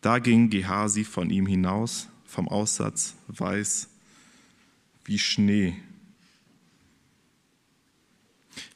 Da 0.00 0.18
ging 0.18 0.50
Gehasi 0.50 1.04
von 1.04 1.30
ihm 1.30 1.46
hinaus, 1.46 2.08
vom 2.24 2.48
Aussatz 2.48 3.16
weiß 3.28 3.88
wie 5.04 5.18
Schnee. 5.18 5.76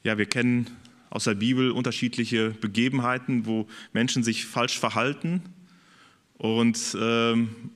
Ja, 0.03 0.19
wir 0.19 0.27
kennen 0.27 0.71
aus 1.11 1.25
der 1.25 1.35
Bibel 1.35 1.73
unterschiedliche 1.73 2.51
Begebenheiten, 2.51 3.45
wo 3.47 3.67
Menschen 3.93 4.23
sich 4.23 4.47
falsch 4.47 4.79
verhalten 4.79 5.43
und 6.39 6.97
ähm, 6.99 7.71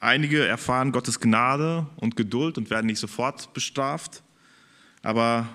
einige 0.00 0.46
erfahren 0.46 0.90
Gottes 0.90 1.20
Gnade 1.20 1.86
und 1.96 2.16
Geduld 2.16 2.58
und 2.58 2.70
werden 2.70 2.86
nicht 2.86 2.98
sofort 2.98 3.52
bestraft, 3.52 4.22
aber 5.02 5.48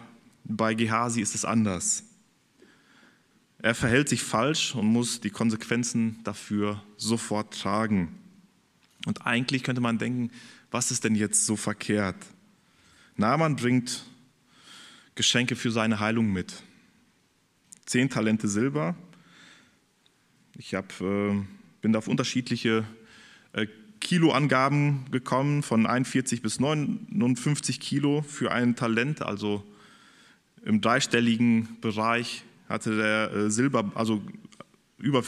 bei 0.43 0.75
Gehasi 0.75 1.21
ist 1.21 1.35
es 1.35 1.43
anders. 1.43 2.03
Er 3.59 3.73
verhält 3.73 4.09
sich 4.09 4.21
falsch 4.21 4.75
und 4.75 4.85
muss 4.85 5.21
die 5.21 5.31
Konsequenzen 5.31 6.19
dafür 6.23 6.83
sofort 6.97 7.59
tragen. 7.59 8.19
Und 9.07 9.25
eigentlich 9.25 9.63
könnte 9.63 9.81
man 9.81 9.97
denken, 9.97 10.29
was 10.69 10.91
ist 10.91 11.03
denn 11.03 11.15
jetzt 11.15 11.45
so 11.45 11.55
verkehrt? 11.55 12.15
Naaman 13.17 13.55
bringt 13.55 14.05
Geschenke 15.15 15.55
für 15.55 15.71
seine 15.71 15.99
Heilung 15.99 16.31
mit. 16.31 16.61
Zehn 17.85 18.09
Talente 18.09 18.47
Silber. 18.47 18.95
Ich 20.57 20.75
hab, 20.75 20.99
äh, 21.01 21.33
bin 21.81 21.93
da 21.93 21.99
auf 21.99 22.07
unterschiedliche 22.07 22.85
äh, 23.53 23.67
Kiloangaben 23.99 25.09
gekommen, 25.11 25.63
von 25.63 25.85
41 25.85 26.41
bis 26.41 26.59
59 26.59 27.79
Kilo 27.79 28.21
für 28.21 28.51
ein 28.51 28.75
Talent, 28.75 29.21
also 29.21 29.63
im 30.63 30.81
dreistelligen 30.81 31.79
Bereich 31.81 32.43
hatte 32.67 32.97
der 32.97 33.31
äh, 33.31 33.51
Silber, 33.51 33.91
also 33.95 34.21
über, 34.97 35.23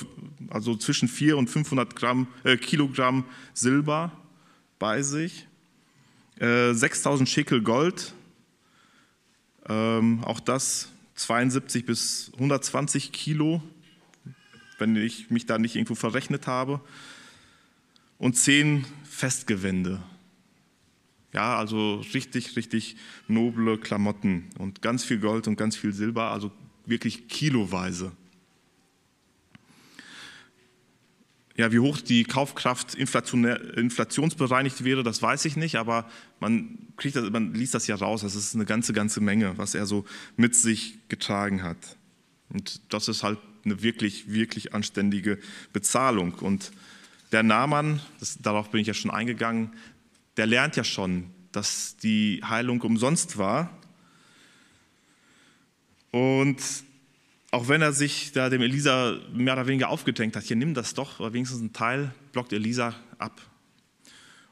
also 0.49 0.75
zwischen 0.75 1.07
4 1.07 1.37
und 1.37 1.49
500 1.49 1.95
Gramm, 1.95 2.27
äh, 2.43 2.57
Kilogramm 2.57 3.25
Silber 3.53 4.11
bei 4.79 5.01
sich, 5.01 5.47
äh, 6.39 6.73
6000 6.73 7.29
Schekel 7.29 7.61
Gold, 7.61 8.13
ähm, 9.69 10.23
auch 10.23 10.39
das 10.39 10.89
72 11.17 11.85
bis 11.85 12.31
120 12.33 13.11
Kilo, 13.11 13.61
wenn 14.77 14.95
ich 14.95 15.29
mich 15.29 15.45
da 15.45 15.57
nicht 15.57 15.75
irgendwo 15.75 15.95
verrechnet 15.95 16.47
habe, 16.47 16.81
und 18.17 18.35
10 18.35 18.85
Festgewände. 19.03 20.01
Ja, 21.33 21.57
also 21.57 22.01
richtig, 22.13 22.55
richtig 22.55 22.95
noble 23.27 23.77
Klamotten 23.77 24.49
und 24.57 24.81
ganz 24.81 25.03
viel 25.03 25.19
Gold 25.19 25.47
und 25.47 25.55
ganz 25.55 25.75
viel 25.75 25.93
Silber, 25.93 26.31
also 26.31 26.51
wirklich 26.85 27.27
kiloweise. 27.27 28.11
Ja, 31.57 31.71
wie 31.71 31.79
hoch 31.79 31.99
die 31.99 32.23
Kaufkraft 32.23 32.93
inflationsbereinigt 32.93 34.83
wäre, 34.83 35.01
das 35.01 35.21
weiß 35.23 35.45
ich 35.45 35.57
nicht, 35.57 35.75
aber 35.75 36.07
man, 36.39 36.77
kriegt 36.97 37.15
das, 37.15 37.29
man 37.31 37.55
liest 37.55 37.73
das 37.73 37.87
ja 37.87 37.95
raus. 37.95 38.21
Das 38.21 38.35
ist 38.35 38.53
eine 38.53 38.65
ganze, 38.65 38.93
ganze 38.93 39.21
Menge, 39.21 39.57
was 39.57 39.73
er 39.73 39.87
so 39.87 40.05
mit 40.35 40.55
sich 40.55 40.99
getragen 41.09 41.63
hat. 41.63 41.77
Und 42.49 42.79
das 42.93 43.07
ist 43.07 43.23
halt 43.23 43.39
eine 43.65 43.81
wirklich, 43.81 44.31
wirklich 44.31 44.75
anständige 44.75 45.39
Bezahlung. 45.73 46.33
Und 46.35 46.71
der 47.31 47.41
Naaman, 47.41 48.01
das, 48.19 48.37
darauf 48.39 48.69
bin 48.69 48.81
ich 48.81 48.87
ja 48.87 48.93
schon 48.93 49.11
eingegangen, 49.11 49.71
der 50.37 50.45
lernt 50.45 50.75
ja 50.75 50.83
schon, 50.83 51.31
dass 51.51 51.97
die 51.97 52.41
Heilung 52.47 52.81
umsonst 52.81 53.37
war. 53.39 53.75
Und 56.11 56.61
auch 57.51 57.67
wenn 57.69 57.81
er 57.81 57.93
sich 57.93 58.31
da 58.33 58.49
dem 58.49 58.61
Elisa 58.61 59.17
mehr 59.33 59.53
oder 59.53 59.67
weniger 59.67 59.89
aufgedrängt 59.89 60.35
hat, 60.35 60.43
hier 60.43 60.57
nimm 60.57 60.73
das 60.73 60.93
doch, 60.93 61.19
oder 61.19 61.33
wenigstens 61.33 61.61
ein 61.61 61.73
Teil, 61.73 62.13
blockt 62.33 62.51
Elisa 62.51 62.93
ab. 63.17 63.41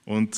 Und 0.06 0.38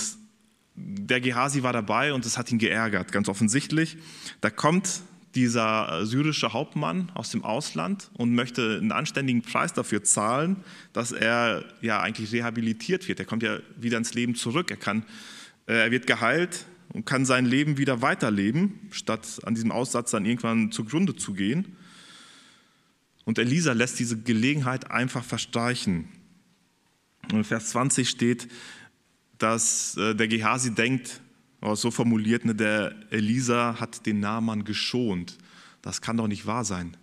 der 0.76 1.22
Gehasi 1.22 1.64
war 1.64 1.74
dabei 1.74 2.14
und 2.14 2.26
es 2.26 2.38
hat 2.38 2.52
ihn 2.52 2.60
geärgert, 2.60 3.12
ganz 3.12 3.30
offensichtlich. 3.30 3.98
Da 4.42 4.50
kommt 4.50 5.02
dieser 5.36 6.06
syrische 6.06 6.54
Hauptmann 6.54 7.12
aus 7.14 7.30
dem 7.30 7.44
Ausland 7.44 8.10
und 8.14 8.34
möchte 8.34 8.78
einen 8.78 8.92
anständigen 8.92 9.42
Preis 9.42 9.74
dafür 9.74 10.04
zahlen, 10.04 10.58
dass 10.94 11.12
er 11.12 11.64
ja 11.82 12.02
eigentlich 12.02 12.32
rehabilitiert 12.32 13.08
wird. 13.08 13.20
Er 13.20 13.26
kommt 13.26 13.44
ja 13.44 13.60
wieder 13.76 13.98
ins 13.98 14.14
Leben 14.14 14.36
zurück. 14.36 14.72
Er, 14.72 14.78
kann, 14.78 15.04
äh, 15.68 15.74
er 15.74 15.92
wird 15.92 16.08
geheilt 16.08 16.66
und 16.94 17.06
kann 17.06 17.26
sein 17.26 17.46
Leben 17.46 17.78
wieder 17.78 18.02
weiterleben, 18.02 18.80
statt 18.92 19.40
an 19.44 19.54
diesem 19.54 19.72
Aussatz 19.72 20.12
dann 20.12 20.26
irgendwann 20.26 20.72
zugrunde 20.72 21.16
zu 21.16 21.34
gehen. 21.34 21.76
Und 23.28 23.40
Elisa 23.40 23.74
lässt 23.74 24.00
diese 24.00 24.18
Gelegenheit 24.18 24.90
einfach 24.90 25.22
verstreichen. 25.22 26.08
Und 27.24 27.40
in 27.40 27.44
Vers 27.44 27.72
20 27.72 28.08
steht, 28.08 28.48
dass 29.38 29.98
äh, 29.98 30.16
der 30.16 30.30
Gehasi 30.30 30.74
denkt, 30.74 31.20
oh, 31.60 31.76
so 31.76 31.92
formuliert, 31.92 32.46
ne, 32.46 32.56
der 32.56 32.96
Elisa 33.10 33.82
hat 33.82 34.06
den 34.06 34.22
Naaman 34.22 34.64
geschont. 34.64 35.38
Das 35.82 36.00
kann 36.00 36.16
doch 36.16 36.30
nicht 36.30 36.46
wahr 36.46 36.64
sein. 36.64 36.96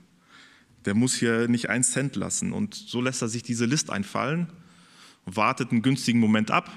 Der 0.86 0.94
muss 0.94 1.14
hier 1.14 1.46
nicht 1.46 1.68
einen 1.68 1.84
Cent 1.84 2.16
lassen. 2.16 2.54
Und 2.54 2.74
so 2.74 3.02
lässt 3.02 3.20
er 3.20 3.28
sich 3.28 3.42
diese 3.42 3.66
List 3.66 3.90
einfallen, 3.90 4.50
wartet 5.26 5.72
einen 5.72 5.82
günstigen 5.82 6.20
Moment 6.20 6.50
ab 6.50 6.70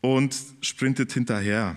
und 0.00 0.34
sprintet 0.62 1.12
hinterher. 1.12 1.76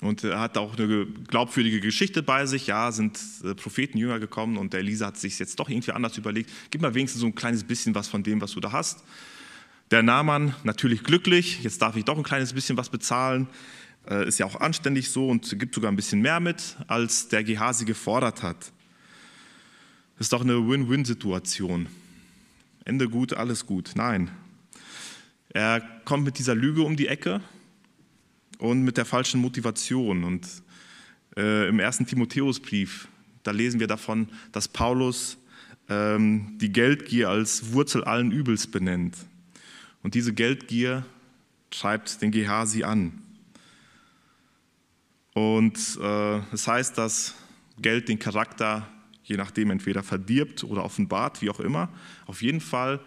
Und 0.00 0.22
er 0.22 0.38
hat 0.38 0.56
auch 0.56 0.78
eine 0.78 1.06
glaubwürdige 1.06 1.80
Geschichte 1.80 2.22
bei 2.22 2.46
sich. 2.46 2.66
Ja, 2.68 2.92
sind 2.92 3.18
äh, 3.44 3.54
Propheten 3.54 3.98
jünger 3.98 4.20
gekommen 4.20 4.56
und 4.56 4.72
der 4.72 4.80
Elisa 4.80 5.06
hat 5.06 5.16
sich 5.16 5.38
jetzt 5.38 5.58
doch 5.58 5.68
irgendwie 5.68 5.92
anders 5.92 6.16
überlegt. 6.16 6.50
Gib 6.70 6.82
mal 6.82 6.94
wenigstens 6.94 7.20
so 7.20 7.26
ein 7.26 7.34
kleines 7.34 7.64
bisschen 7.64 7.94
was 7.94 8.08
von 8.08 8.22
dem, 8.22 8.40
was 8.40 8.52
du 8.52 8.60
da 8.60 8.72
hast. 8.72 9.02
Der 9.90 10.02
Nahmann 10.02 10.54
natürlich 10.64 11.02
glücklich. 11.02 11.62
Jetzt 11.62 11.82
darf 11.82 11.96
ich 11.96 12.04
doch 12.04 12.16
ein 12.16 12.22
kleines 12.22 12.52
bisschen 12.52 12.76
was 12.76 12.90
bezahlen. 12.90 13.48
Äh, 14.08 14.28
ist 14.28 14.38
ja 14.38 14.46
auch 14.46 14.60
anständig 14.60 15.10
so 15.10 15.28
und 15.28 15.58
gibt 15.58 15.74
sogar 15.74 15.90
ein 15.90 15.96
bisschen 15.96 16.20
mehr 16.20 16.40
mit, 16.40 16.76
als 16.86 17.28
der 17.28 17.42
Gehasi 17.42 17.84
gefordert 17.84 18.42
hat. 18.42 18.72
Ist 20.18 20.32
doch 20.32 20.42
eine 20.42 20.68
Win-Win-Situation. 20.68 21.86
Ende 22.84 23.08
gut, 23.08 23.34
alles 23.34 23.66
gut. 23.66 23.92
Nein. 23.94 24.30
Er 25.50 25.80
kommt 26.04 26.24
mit 26.24 26.38
dieser 26.38 26.54
Lüge 26.54 26.82
um 26.82 26.96
die 26.96 27.08
Ecke 27.08 27.40
und 28.58 28.82
mit 28.82 28.96
der 28.96 29.04
falschen 29.04 29.40
Motivation. 29.40 30.24
Und 30.24 30.46
äh, 31.36 31.68
im 31.68 31.80
ersten 31.80 32.06
Timotheusbrief, 32.06 33.08
da 33.42 33.50
lesen 33.50 33.80
wir 33.80 33.86
davon, 33.86 34.28
dass 34.52 34.68
Paulus 34.68 35.38
ähm, 35.88 36.58
die 36.58 36.72
Geldgier 36.72 37.30
als 37.30 37.72
Wurzel 37.72 38.04
allen 38.04 38.30
Übels 38.30 38.66
benennt. 38.66 39.16
Und 40.02 40.14
diese 40.14 40.32
Geldgier 40.32 41.04
treibt 41.70 42.22
den 42.22 42.30
Gehasi 42.30 42.84
an. 42.84 43.22
Und 45.34 45.76
äh, 46.00 46.36
es 46.38 46.44
das 46.50 46.68
heißt, 46.68 46.98
dass 46.98 47.34
Geld 47.80 48.08
den 48.08 48.18
Charakter 48.18 48.88
je 49.28 49.36
nachdem 49.36 49.70
entweder 49.70 50.02
verdirbt 50.02 50.64
oder 50.64 50.84
offenbart, 50.84 51.42
wie 51.42 51.50
auch 51.50 51.60
immer. 51.60 51.90
Auf 52.26 52.40
jeden 52.40 52.62
Fall 52.62 52.98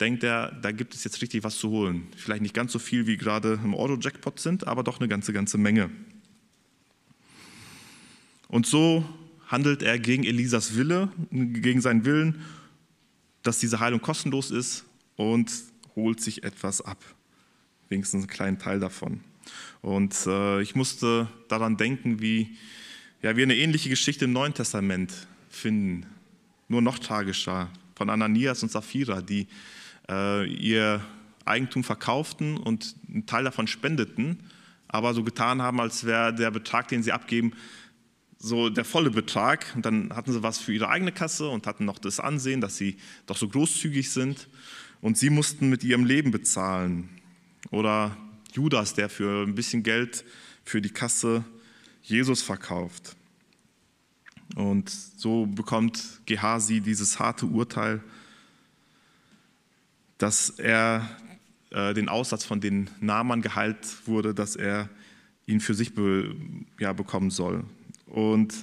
denkt 0.00 0.22
er, 0.22 0.52
da 0.52 0.72
gibt 0.72 0.94
es 0.94 1.04
jetzt 1.04 1.20
richtig 1.22 1.44
was 1.44 1.58
zu 1.58 1.70
holen. 1.70 2.08
Vielleicht 2.16 2.42
nicht 2.42 2.54
ganz 2.54 2.72
so 2.72 2.78
viel, 2.78 3.06
wie 3.06 3.16
gerade 3.16 3.60
im 3.62 3.74
Euro-Jackpot 3.74 4.38
sind, 4.40 4.66
aber 4.66 4.82
doch 4.82 5.00
eine 5.00 5.08
ganze, 5.08 5.32
ganze 5.32 5.58
Menge. 5.58 5.90
Und 8.48 8.66
so 8.66 9.04
handelt 9.46 9.82
er 9.82 9.98
gegen 9.98 10.24
Elisas 10.24 10.76
Wille, 10.76 11.10
gegen 11.30 11.80
seinen 11.80 12.04
Willen, 12.04 12.42
dass 13.42 13.58
diese 13.58 13.80
Heilung 13.80 14.00
kostenlos 14.00 14.50
ist 14.50 14.84
und 15.16 15.50
holt 15.96 16.20
sich 16.20 16.44
etwas 16.44 16.80
ab. 16.80 17.02
Wenigstens 17.88 18.22
einen 18.22 18.30
kleinen 18.30 18.58
Teil 18.58 18.80
davon. 18.80 19.20
Und 19.80 20.14
äh, 20.26 20.60
ich 20.60 20.74
musste 20.74 21.28
daran 21.48 21.76
denken, 21.76 22.20
wie 22.20 22.56
ja, 23.22 23.36
wir 23.36 23.44
eine 23.44 23.56
ähnliche 23.56 23.88
Geschichte 23.88 24.26
im 24.26 24.32
Neuen 24.32 24.54
Testament 24.54 25.26
finden, 25.48 26.06
nur 26.68 26.82
noch 26.82 26.98
tragischer, 26.98 27.70
von 27.94 28.10
Ananias 28.10 28.62
und 28.62 28.70
Sapphira, 28.70 29.20
die 29.22 29.48
ihr 30.08 31.00
Eigentum 31.44 31.84
verkauften 31.84 32.56
und 32.56 32.94
einen 33.08 33.26
Teil 33.26 33.44
davon 33.44 33.66
spendeten, 33.66 34.38
aber 34.86 35.14
so 35.14 35.22
getan 35.22 35.60
haben, 35.60 35.80
als 35.80 36.04
wäre 36.04 36.34
der 36.34 36.50
Betrag, 36.50 36.88
den 36.88 37.02
sie 37.02 37.12
abgeben, 37.12 37.52
so 38.38 38.70
der 38.70 38.84
volle 38.84 39.10
Betrag. 39.10 39.66
Und 39.74 39.84
dann 39.84 40.14
hatten 40.14 40.32
sie 40.32 40.42
was 40.42 40.58
für 40.58 40.72
ihre 40.72 40.88
eigene 40.88 41.12
Kasse 41.12 41.48
und 41.48 41.66
hatten 41.66 41.84
noch 41.84 41.98
das 41.98 42.20
Ansehen, 42.20 42.60
dass 42.60 42.76
sie 42.76 42.96
doch 43.26 43.36
so 43.36 43.48
großzügig 43.48 44.10
sind. 44.10 44.48
Und 45.00 45.18
sie 45.18 45.30
mussten 45.30 45.68
mit 45.68 45.84
ihrem 45.84 46.04
Leben 46.04 46.30
bezahlen. 46.30 47.08
Oder 47.70 48.16
Judas, 48.52 48.94
der 48.94 49.08
für 49.08 49.44
ein 49.46 49.54
bisschen 49.54 49.82
Geld 49.82 50.24
für 50.64 50.80
die 50.80 50.90
Kasse 50.90 51.44
Jesus 52.02 52.42
verkauft. 52.42 53.16
Und 54.56 54.90
so 54.90 55.46
bekommt 55.46 56.20
Gehasi 56.26 56.80
dieses 56.80 57.18
harte 57.18 57.46
Urteil 57.46 58.02
dass 60.18 60.50
er 60.50 61.08
äh, 61.70 61.94
den 61.94 62.08
Aussatz 62.08 62.44
von 62.44 62.60
den 62.60 62.90
Namen 63.00 63.42
geheilt 63.42 63.78
wurde, 64.06 64.34
dass 64.34 64.56
er 64.56 64.88
ihn 65.46 65.60
für 65.60 65.74
sich 65.74 65.94
be, 65.94 66.34
ja, 66.78 66.92
bekommen 66.92 67.30
soll. 67.30 67.64
Und 68.06 68.54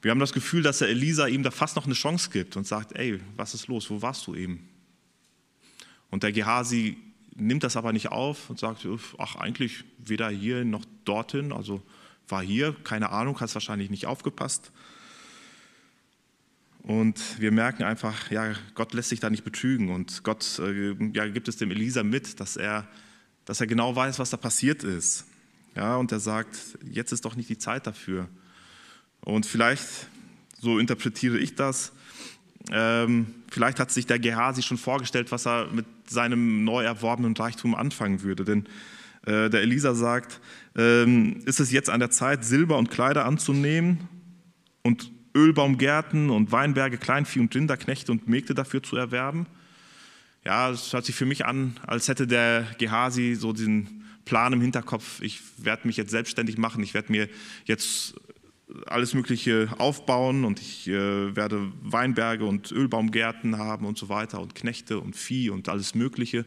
wir 0.00 0.10
haben 0.10 0.20
das 0.20 0.32
Gefühl, 0.32 0.62
dass 0.62 0.78
der 0.78 0.88
Elisa 0.88 1.26
ihm 1.26 1.42
da 1.42 1.50
fast 1.50 1.76
noch 1.76 1.84
eine 1.84 1.94
Chance 1.94 2.30
gibt 2.30 2.56
und 2.56 2.66
sagt, 2.66 2.96
ey, 2.96 3.20
was 3.36 3.54
ist 3.54 3.66
los, 3.66 3.90
wo 3.90 4.00
warst 4.00 4.26
du 4.26 4.34
eben? 4.34 4.68
Und 6.10 6.22
der 6.22 6.32
Gehasi 6.32 6.96
nimmt 7.34 7.64
das 7.64 7.76
aber 7.76 7.92
nicht 7.92 8.08
auf 8.08 8.48
und 8.48 8.58
sagt, 8.58 8.86
ach 9.18 9.36
eigentlich 9.36 9.84
weder 9.98 10.28
hier 10.30 10.64
noch 10.64 10.84
dorthin, 11.04 11.52
also 11.52 11.82
war 12.28 12.42
hier, 12.42 12.76
keine 12.84 13.10
Ahnung, 13.10 13.40
hast 13.40 13.54
wahrscheinlich 13.54 13.90
nicht 13.90 14.06
aufgepasst. 14.06 14.72
Und 16.88 17.38
wir 17.38 17.52
merken 17.52 17.82
einfach, 17.82 18.30
ja, 18.30 18.54
Gott 18.74 18.94
lässt 18.94 19.10
sich 19.10 19.20
da 19.20 19.28
nicht 19.28 19.44
betrügen. 19.44 19.90
Und 19.90 20.24
Gott 20.24 20.58
äh, 20.58 20.94
ja, 21.12 21.28
gibt 21.28 21.46
es 21.46 21.58
dem 21.58 21.70
Elisa 21.70 22.02
mit, 22.02 22.40
dass 22.40 22.56
er, 22.56 22.88
dass 23.44 23.60
er 23.60 23.66
genau 23.66 23.94
weiß, 23.94 24.18
was 24.18 24.30
da 24.30 24.38
passiert 24.38 24.84
ist. 24.84 25.26
Ja, 25.76 25.96
und 25.96 26.10
er 26.12 26.18
sagt, 26.18 26.78
jetzt 26.90 27.12
ist 27.12 27.26
doch 27.26 27.36
nicht 27.36 27.50
die 27.50 27.58
Zeit 27.58 27.86
dafür. 27.86 28.26
Und 29.20 29.44
vielleicht, 29.44 29.86
so 30.62 30.78
interpretiere 30.78 31.36
ich 31.36 31.56
das, 31.56 31.92
ähm, 32.72 33.34
vielleicht 33.50 33.80
hat 33.80 33.90
sich 33.90 34.06
der 34.06 34.18
Gehasi 34.18 34.62
schon 34.62 34.78
vorgestellt, 34.78 35.30
was 35.30 35.46
er 35.46 35.66
mit 35.70 35.84
seinem 36.08 36.64
neu 36.64 36.84
erworbenen 36.84 37.36
Reichtum 37.36 37.74
anfangen 37.74 38.22
würde. 38.22 38.46
Denn 38.46 38.64
äh, 39.26 39.50
der 39.50 39.60
Elisa 39.60 39.94
sagt, 39.94 40.40
ähm, 40.74 41.42
ist 41.44 41.60
es 41.60 41.70
jetzt 41.70 41.90
an 41.90 42.00
der 42.00 42.10
Zeit, 42.10 42.46
Silber 42.46 42.78
und 42.78 42.90
Kleider 42.90 43.26
anzunehmen 43.26 44.08
und 44.82 45.17
Ölbaumgärten 45.38 46.30
und 46.30 46.52
Weinberge, 46.52 46.98
Kleinvieh 46.98 47.40
und 47.40 47.54
Rinderknechte 47.54 48.10
und 48.12 48.28
Mägde 48.28 48.54
dafür 48.54 48.82
zu 48.82 48.96
erwerben. 48.96 49.46
Ja, 50.44 50.70
es 50.70 50.92
hört 50.92 51.04
sich 51.04 51.14
für 51.14 51.26
mich 51.26 51.46
an, 51.46 51.78
als 51.86 52.08
hätte 52.08 52.26
der 52.26 52.66
Gehasi 52.78 53.34
so 53.34 53.52
diesen 53.52 54.04
Plan 54.24 54.52
im 54.52 54.60
Hinterkopf, 54.60 55.22
ich 55.22 55.40
werde 55.56 55.86
mich 55.86 55.96
jetzt 55.96 56.10
selbstständig 56.10 56.58
machen, 56.58 56.82
ich 56.82 56.92
werde 56.92 57.12
mir 57.12 57.28
jetzt 57.64 58.14
alles 58.86 59.14
Mögliche 59.14 59.68
aufbauen 59.78 60.44
und 60.44 60.60
ich 60.60 60.88
äh, 60.88 61.34
werde 61.34 61.72
Weinberge 61.82 62.44
und 62.44 62.70
Ölbaumgärten 62.70 63.56
haben 63.56 63.86
und 63.86 63.96
so 63.96 64.08
weiter 64.08 64.40
und 64.40 64.54
Knechte 64.54 65.00
und 65.00 65.16
Vieh 65.16 65.50
und 65.50 65.68
alles 65.68 65.94
Mögliche 65.94 66.44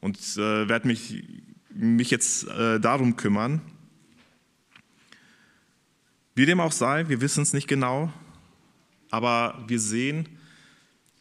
und 0.00 0.18
äh, 0.36 0.68
werde 0.68 0.88
mich, 0.88 1.22
mich 1.70 2.10
jetzt 2.10 2.48
äh, 2.48 2.80
darum 2.80 3.16
kümmern. 3.16 3.60
Wie 6.34 6.46
dem 6.46 6.60
auch 6.60 6.72
sei, 6.72 7.08
wir 7.08 7.20
wissen 7.20 7.42
es 7.42 7.52
nicht 7.52 7.68
genau, 7.68 8.12
aber 9.12 9.62
wir 9.68 9.78
sehen 9.78 10.28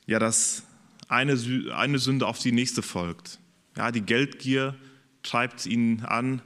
ja, 0.07 0.17
dass 0.17 0.63
eine, 1.09 1.37
eine 1.75 1.99
Sünde 1.99 2.25
auf 2.25 2.39
die 2.39 2.53
nächste 2.53 2.81
folgt. 2.81 3.37
Ja, 3.77 3.91
die 3.91 4.01
Geldgier 4.01 4.75
treibt 5.23 5.65
ihn 5.65 6.01
an, 6.01 6.41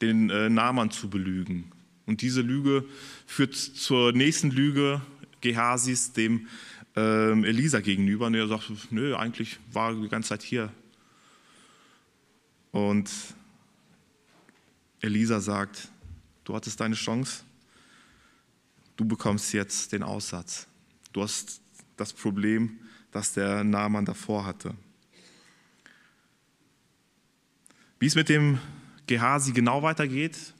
den 0.00 0.30
äh, 0.30 0.48
Naaman 0.48 0.90
zu 0.90 1.08
belügen. 1.08 1.70
Und 2.06 2.22
diese 2.22 2.40
Lüge 2.40 2.84
führt 3.26 3.54
zur 3.54 4.12
nächsten 4.12 4.50
Lüge 4.50 5.00
Gehasis, 5.40 6.12
dem 6.12 6.48
ähm, 6.96 7.44
Elisa 7.44 7.80
gegenüber. 7.80 8.26
Und 8.26 8.34
er 8.34 8.48
sagt, 8.48 8.70
nö, 8.90 9.14
eigentlich 9.14 9.58
war 9.72 9.90
er 9.90 10.00
die 10.00 10.08
ganze 10.08 10.30
Zeit 10.30 10.42
hier. 10.42 10.72
Und 12.72 13.10
Elisa 15.00 15.40
sagt, 15.40 15.88
du 16.44 16.54
hattest 16.54 16.80
deine 16.80 16.94
Chance, 16.94 17.44
du 18.96 19.04
bekommst 19.04 19.52
jetzt 19.52 19.92
den 19.92 20.02
Aussatz. 20.02 20.66
Du 21.12 21.22
hast 21.22 21.60
das 21.96 22.12
Problem, 22.12 22.78
das 23.10 23.32
der 23.32 23.64
Naaman 23.64 24.04
davor 24.04 24.44
hatte. 24.44 24.74
Wie 27.98 28.06
es 28.06 28.14
mit 28.14 28.28
dem 28.28 28.58
Gehasi 29.06 29.52
genau 29.52 29.82
weitergeht, 29.82 30.54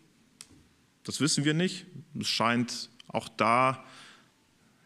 das 1.03 1.21
wissen 1.21 1.45
wir 1.45 1.55
nicht. 1.55 1.87
Es 2.19 2.29
scheint 2.29 2.91
auch 3.09 3.29
da 3.29 3.85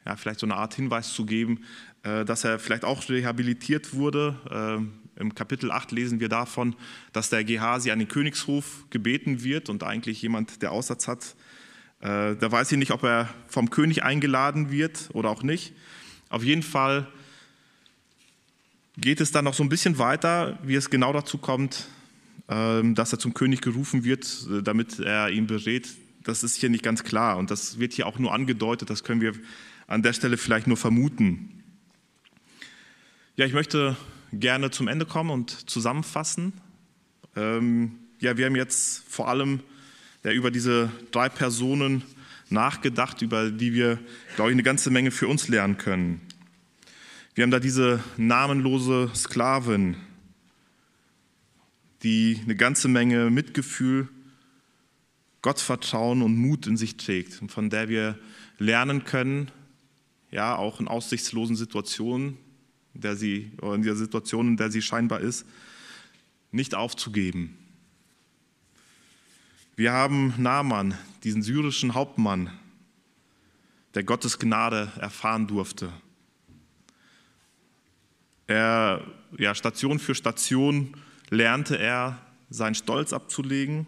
ja, 0.05 0.17
vielleicht 0.17 0.41
so 0.41 0.47
eine 0.47 0.57
Art 0.57 0.75
Hinweis 0.75 1.13
zu 1.13 1.27
geben, 1.27 1.65
äh, 2.03 2.25
dass 2.25 2.45
er 2.45 2.59
vielleicht 2.59 2.85
auch 2.85 3.09
rehabilitiert 3.09 3.95
wurde. 3.95 4.91
Äh, 5.17 5.21
Im 5.21 5.35
Kapitel 5.35 5.71
8 5.71 5.93
lesen 5.93 6.21
wir 6.21 6.29
davon, 6.29 6.75
dass 7.13 7.31
der 7.31 7.45
Gehasi 7.45 7.91
an 7.91 7.99
den 7.99 8.09
Königshof 8.09 8.87
gebeten 8.91 9.43
wird 9.45 9.69
und 9.69 9.83
eigentlich 9.83 10.23
jemand, 10.23 10.63
der 10.63 10.73
Aussatz 10.73 11.07
hat. 11.09 11.37
Äh, 12.01 12.37
da 12.37 12.53
weiß 12.53 12.71
ich 12.73 12.79
nicht, 12.79 12.93
ob 12.93 13.03
er 13.03 13.29
vom 13.49 13.71
König 13.71 14.03
eingeladen 14.03 14.71
wird 14.71 15.11
oder 15.13 15.31
auch 15.31 15.43
nicht. 15.43 15.73
Auf 16.29 16.45
jeden 16.45 16.63
Fall 16.63 17.07
geht 18.97 19.21
es 19.21 19.33
dann 19.33 19.45
noch 19.45 19.55
so 19.55 19.63
ein 19.63 19.69
bisschen 19.69 19.99
weiter, 19.99 20.59
wie 20.63 20.75
es 20.75 20.91
genau 20.91 21.13
dazu 21.13 21.39
kommt, 21.39 21.89
ähm, 22.49 22.95
dass 22.95 23.13
er 23.13 23.19
zum 23.19 23.35
König 23.35 23.61
gerufen 23.61 24.05
wird, 24.05 24.47
äh, 24.51 24.63
damit 24.63 24.99
er 25.01 25.31
ihn 25.31 25.47
berät, 25.47 25.89
das 26.25 26.43
ist 26.43 26.57
hier 26.57 26.69
nicht 26.69 26.83
ganz 26.83 27.05
klar. 27.05 27.39
Und 27.39 27.51
das 27.51 27.79
wird 27.79 27.93
hier 27.93 28.07
auch 28.07 28.19
nur 28.19 28.33
angedeutet, 28.33 28.91
das 28.91 29.05
können 29.05 29.21
wir 29.21 29.33
an 29.87 30.03
der 30.03 30.13
Stelle 30.13 30.37
vielleicht 30.37 30.67
nur 30.67 30.77
vermuten. 30.77 31.63
Ja, 33.37 33.47
ich 33.47 33.55
möchte 33.55 33.97
gerne 34.33 34.71
zum 34.71 34.89
Ende 34.89 35.07
kommen 35.07 35.31
und 35.31 35.71
zusammenfassen. 35.71 36.53
Ähm, 37.37 37.99
ja, 38.21 38.37
wir 38.37 38.47
haben 38.47 38.57
jetzt 38.57 39.05
vor 39.09 39.29
allem 39.29 39.61
ja, 40.25 40.33
über 40.33 40.51
diese 40.51 40.91
drei 41.11 41.29
Personen 41.29 42.03
nachgedacht, 42.51 43.23
über 43.23 43.51
die 43.51 43.73
wir, 43.75 43.99
glaube 44.37 44.51
ich, 44.51 44.55
eine 44.55 44.63
ganze 44.63 44.91
Menge 44.91 45.11
für 45.11 45.29
uns 45.29 45.49
lernen 45.49 45.77
können. 45.79 46.21
Wir 47.35 47.43
haben 47.43 47.51
da 47.51 47.61
diese 47.61 48.03
namenlose 48.17 49.11
Sklavin, 49.15 49.97
die 52.03 52.41
eine 52.43 52.57
ganze 52.57 52.89
Menge 52.89 53.31
Mitgefühl, 53.31 54.09
Gottvertrauen 55.43 56.23
und 56.23 56.37
Mut 56.37 56.67
in 56.67 56.77
sich 56.77 56.97
trägt 56.97 57.41
und 57.41 57.53
von 57.53 57.71
der 57.71 57.89
wir 57.89 58.19
lernen 58.59 59.05
können, 59.05 59.51
ja, 60.31 60.57
auch 60.57 60.81
in 60.81 60.89
aussichtslosen 60.89 61.57
Situationen, 61.57 62.37
der 62.93 63.17
sie, 63.17 63.53
in 63.63 63.83
der 63.83 63.97
Situation, 63.97 64.49
in 64.49 64.57
der 64.57 64.71
sie 64.71 64.83
scheinbar 64.83 65.21
ist, 65.21 65.47
nicht 66.51 66.75
aufzugeben. 66.75 67.57
Wir 69.79 69.93
haben 69.93 70.35
Naaman, 70.39 70.99
diesen 71.23 71.41
syrischen 71.41 71.95
Hauptmann, 71.95 72.51
der 73.95 74.03
Gottes 74.03 74.41
Gnade 74.41 74.91
erfahren 74.99 75.47
durfte. 75.47 75.93
Er, 78.49 79.07
ja, 79.39 79.55
Station 79.55 80.01
für 80.01 80.17
Station 80.17 80.97
lernte 81.31 81.79
er, 81.79 82.21
seinen 82.51 82.75
Stolz 82.75 83.13
abzulegen 83.13 83.87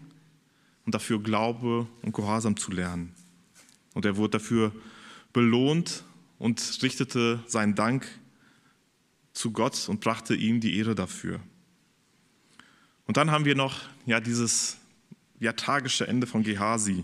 und 0.85 0.95
dafür 0.95 1.21
Glaube 1.21 1.89
und 2.03 2.13
Gehorsam 2.13 2.55
zu 2.55 2.71
lernen. 2.71 3.13
Und 3.93 4.05
er 4.05 4.15
wurde 4.15 4.39
dafür 4.39 4.71
belohnt 5.33 6.05
und 6.39 6.79
richtete 6.83 7.43
seinen 7.47 7.75
Dank 7.75 8.07
zu 9.33 9.51
Gott 9.51 9.89
und 9.89 9.99
brachte 9.99 10.35
ihm 10.35 10.61
die 10.61 10.77
Ehre 10.77 10.95
dafür. 10.95 11.41
Und 13.07 13.17
dann 13.17 13.29
haben 13.29 13.43
wir 13.43 13.55
noch 13.55 13.81
ja, 14.05 14.21
dieses 14.21 14.77
ja, 15.41 15.53
tragische 15.53 16.07
Ende 16.07 16.27
von 16.27 16.43
Gehasi, 16.43 17.03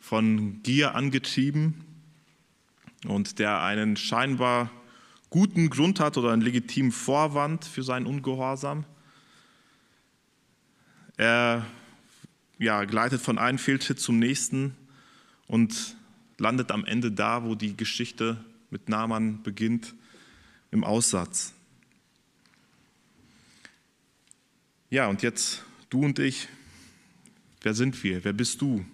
von 0.00 0.60
Gier 0.64 0.96
angetrieben 0.96 1.84
und 3.06 3.38
der 3.38 3.62
einen 3.62 3.96
scheinbar 3.96 4.70
guten 5.30 5.70
Grund 5.70 6.00
hat 6.00 6.18
oder 6.18 6.32
einen 6.32 6.42
legitimen 6.42 6.90
Vorwand 6.90 7.64
für 7.64 7.84
seinen 7.84 8.06
Ungehorsam. 8.06 8.84
Er 11.16 11.64
ja, 12.58 12.84
gleitet 12.84 13.20
von 13.20 13.38
einem 13.38 13.58
Fehltritt 13.58 14.00
zum 14.00 14.18
nächsten 14.18 14.76
und 15.46 15.96
landet 16.38 16.72
am 16.72 16.84
Ende 16.84 17.12
da, 17.12 17.44
wo 17.44 17.54
die 17.54 17.76
Geschichte 17.76 18.44
mit 18.70 18.88
Naaman 18.88 19.44
beginnt, 19.44 19.94
im 20.72 20.82
Aussatz. 20.82 21.52
Ja, 24.90 25.06
und 25.06 25.22
jetzt 25.22 25.62
du 25.88 26.04
und 26.04 26.18
ich, 26.18 26.48
wer 27.64 27.74
sind 27.74 28.02
wir? 28.04 28.24
Wer 28.24 28.32
bist 28.32 28.60
du? 28.60 28.84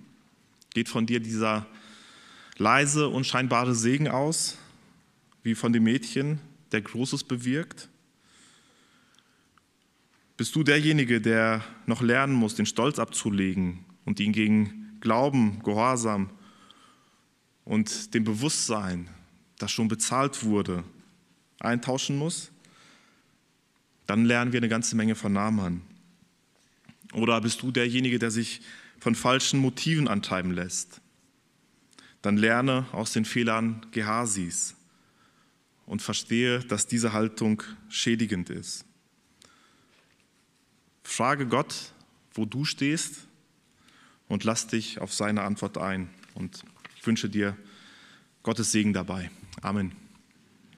Geht 0.72 0.88
von 0.88 1.04
dir 1.04 1.20
dieser 1.20 1.66
leise, 2.56 3.08
unscheinbare 3.08 3.74
Segen 3.74 4.08
aus, 4.08 4.56
wie 5.42 5.54
von 5.54 5.72
dem 5.72 5.84
Mädchen, 5.84 6.38
der 6.72 6.80
Großes 6.80 7.24
bewirkt? 7.24 7.88
Bist 10.36 10.54
du 10.54 10.62
derjenige, 10.62 11.20
der 11.20 11.64
noch 11.86 12.00
lernen 12.00 12.32
muss, 12.32 12.54
den 12.54 12.66
Stolz 12.66 12.98
abzulegen 12.98 13.84
und 14.04 14.20
ihn 14.20 14.32
gegen 14.32 14.96
Glauben, 15.00 15.62
Gehorsam 15.64 16.30
und 17.64 18.14
dem 18.14 18.24
Bewusstsein, 18.24 19.10
das 19.58 19.72
schon 19.72 19.88
bezahlt 19.88 20.44
wurde, 20.44 20.84
eintauschen 21.58 22.16
muss? 22.16 22.50
Dann 24.06 24.24
lernen 24.24 24.52
wir 24.52 24.60
eine 24.60 24.68
ganze 24.68 24.96
Menge 24.96 25.14
von 25.14 25.32
Naaman. 25.32 25.82
Oder 27.12 27.40
bist 27.40 27.62
du 27.62 27.70
derjenige, 27.70 28.18
der 28.18 28.30
sich 28.30 28.60
von 28.98 29.14
falschen 29.14 29.60
Motiven 29.60 30.08
antreiben 30.08 30.52
lässt? 30.52 31.00
Dann 32.22 32.36
lerne 32.36 32.86
aus 32.92 33.12
den 33.12 33.24
Fehlern 33.24 33.86
Gehasis 33.92 34.76
und 35.86 36.02
verstehe, 36.02 36.60
dass 36.60 36.86
diese 36.86 37.12
Haltung 37.12 37.62
schädigend 37.88 38.50
ist. 38.50 38.84
Frage 41.02 41.46
Gott, 41.46 41.92
wo 42.34 42.44
du 42.44 42.64
stehst 42.64 43.26
und 44.28 44.44
lass 44.44 44.68
dich 44.68 45.00
auf 45.00 45.12
seine 45.12 45.42
Antwort 45.42 45.78
ein 45.78 46.08
und 46.34 46.62
wünsche 47.02 47.28
dir 47.28 47.56
Gottes 48.42 48.70
Segen 48.70 48.92
dabei. 48.92 49.30
Amen. 49.60 49.99